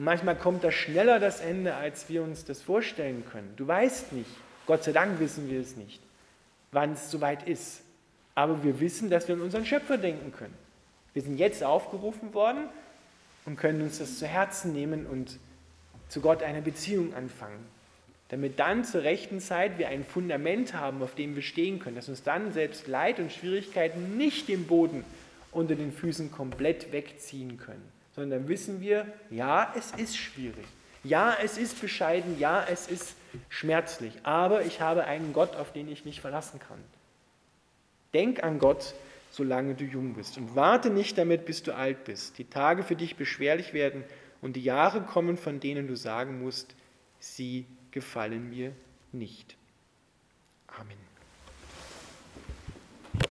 Und 0.02 0.06
manchmal 0.06 0.36
kommt 0.36 0.64
das 0.64 0.74
schneller 0.74 1.20
das 1.20 1.42
Ende, 1.42 1.76
als 1.76 2.10
wir 2.10 2.24
uns 2.24 2.44
das 2.44 2.60
vorstellen 2.60 3.24
können. 3.32 3.54
Du 3.56 3.68
weißt 3.68 4.14
nicht. 4.14 4.32
Gott 4.66 4.84
sei 4.84 4.94
Dank 4.94 5.20
wissen 5.20 5.48
wir 5.48 5.62
es 5.62 5.76
nicht. 5.76 6.02
wann 6.72 6.94
es 6.94 7.12
soweit 7.12 7.48
ist. 7.48 7.84
Aber 8.34 8.64
wir 8.64 8.80
wissen, 8.80 9.12
dass 9.12 9.28
wir 9.28 9.36
an 9.36 9.42
unseren 9.42 9.64
Schöpfer 9.64 10.00
denken 10.00 10.32
können. 10.32 10.56
Wir 11.14 11.22
sind 11.22 11.38
jetzt 11.38 11.64
aufgerufen 11.64 12.34
worden 12.34 12.64
und 13.46 13.58
können 13.58 13.84
uns 13.84 14.00
das 14.00 14.18
zu 14.18 14.26
Herzen 14.26 14.74
nehmen 14.74 15.06
und 15.06 15.38
zu 16.10 16.20
Gott 16.20 16.42
eine 16.42 16.64
Beziehung 16.64 17.14
anfangen. 17.14 17.64
Damit 18.30 18.58
dann 18.58 18.84
zur 18.84 19.04
rechten 19.04 19.40
Zeit 19.40 19.78
wir 19.78 19.90
ein 19.90 20.04
Fundament 20.04 20.74
haben, 20.74 21.04
auf 21.04 21.14
dem 21.14 21.36
wir 21.36 21.44
stehen 21.44 21.78
können, 21.78 21.98
dass 21.98 22.10
uns 22.10 22.24
dann 22.24 22.54
selbst 22.54 22.88
Leid 22.88 23.20
und 23.20 23.32
Schwierigkeiten 23.32 24.18
nicht 24.18 24.48
den 24.48 24.66
Boden 24.66 25.06
unter 25.52 25.76
den 25.76 25.92
Füßen 25.92 26.32
komplett 26.32 26.92
wegziehen 26.92 27.60
können, 27.60 27.88
sondern 28.16 28.42
dann 28.42 28.50
wissen 28.50 28.82
wir, 28.82 29.06
ja, 29.30 29.74
es 29.78 29.92
ist 29.92 30.18
schwierig, 30.18 30.66
ja, 31.04 31.36
es 31.42 31.58
ist 31.58 31.80
bescheiden, 31.82 32.40
ja, 32.40 32.66
es 32.70 32.88
ist 32.88 33.16
schmerzlich, 33.50 34.14
aber 34.24 34.64
ich 34.66 34.82
habe 34.82 35.06
einen 35.06 35.34
Gott, 35.34 35.56
auf 35.56 35.72
den 35.72 35.88
ich 35.88 36.06
mich 36.06 36.22
verlassen 36.22 36.60
kann. 36.60 36.80
Denk 38.14 38.44
an 38.44 38.60
Gott, 38.60 38.94
solange 39.32 39.76
du 39.76 39.86
jung 39.86 40.14
bist 40.14 40.38
und 40.38 40.56
warte 40.56 40.90
nicht 40.90 41.18
damit, 41.18 41.46
bis 41.46 41.64
du 41.64 41.74
alt 41.74 42.04
bist. 42.04 42.38
Die 42.38 42.46
Tage 42.46 42.84
für 42.84 42.96
dich 42.96 43.16
beschwerlich 43.16 43.74
werden 43.74 44.04
und 44.42 44.56
die 44.56 44.64
Jahre 44.64 45.02
kommen, 45.02 45.38
von 45.38 45.60
denen 45.60 45.88
du 45.88 45.96
sagen 45.96 46.42
musst, 46.42 46.76
sie 47.20 47.66
gefallen 47.92 48.50
mir 48.50 48.74
nicht. 49.12 49.56
Amen. 50.68 51.11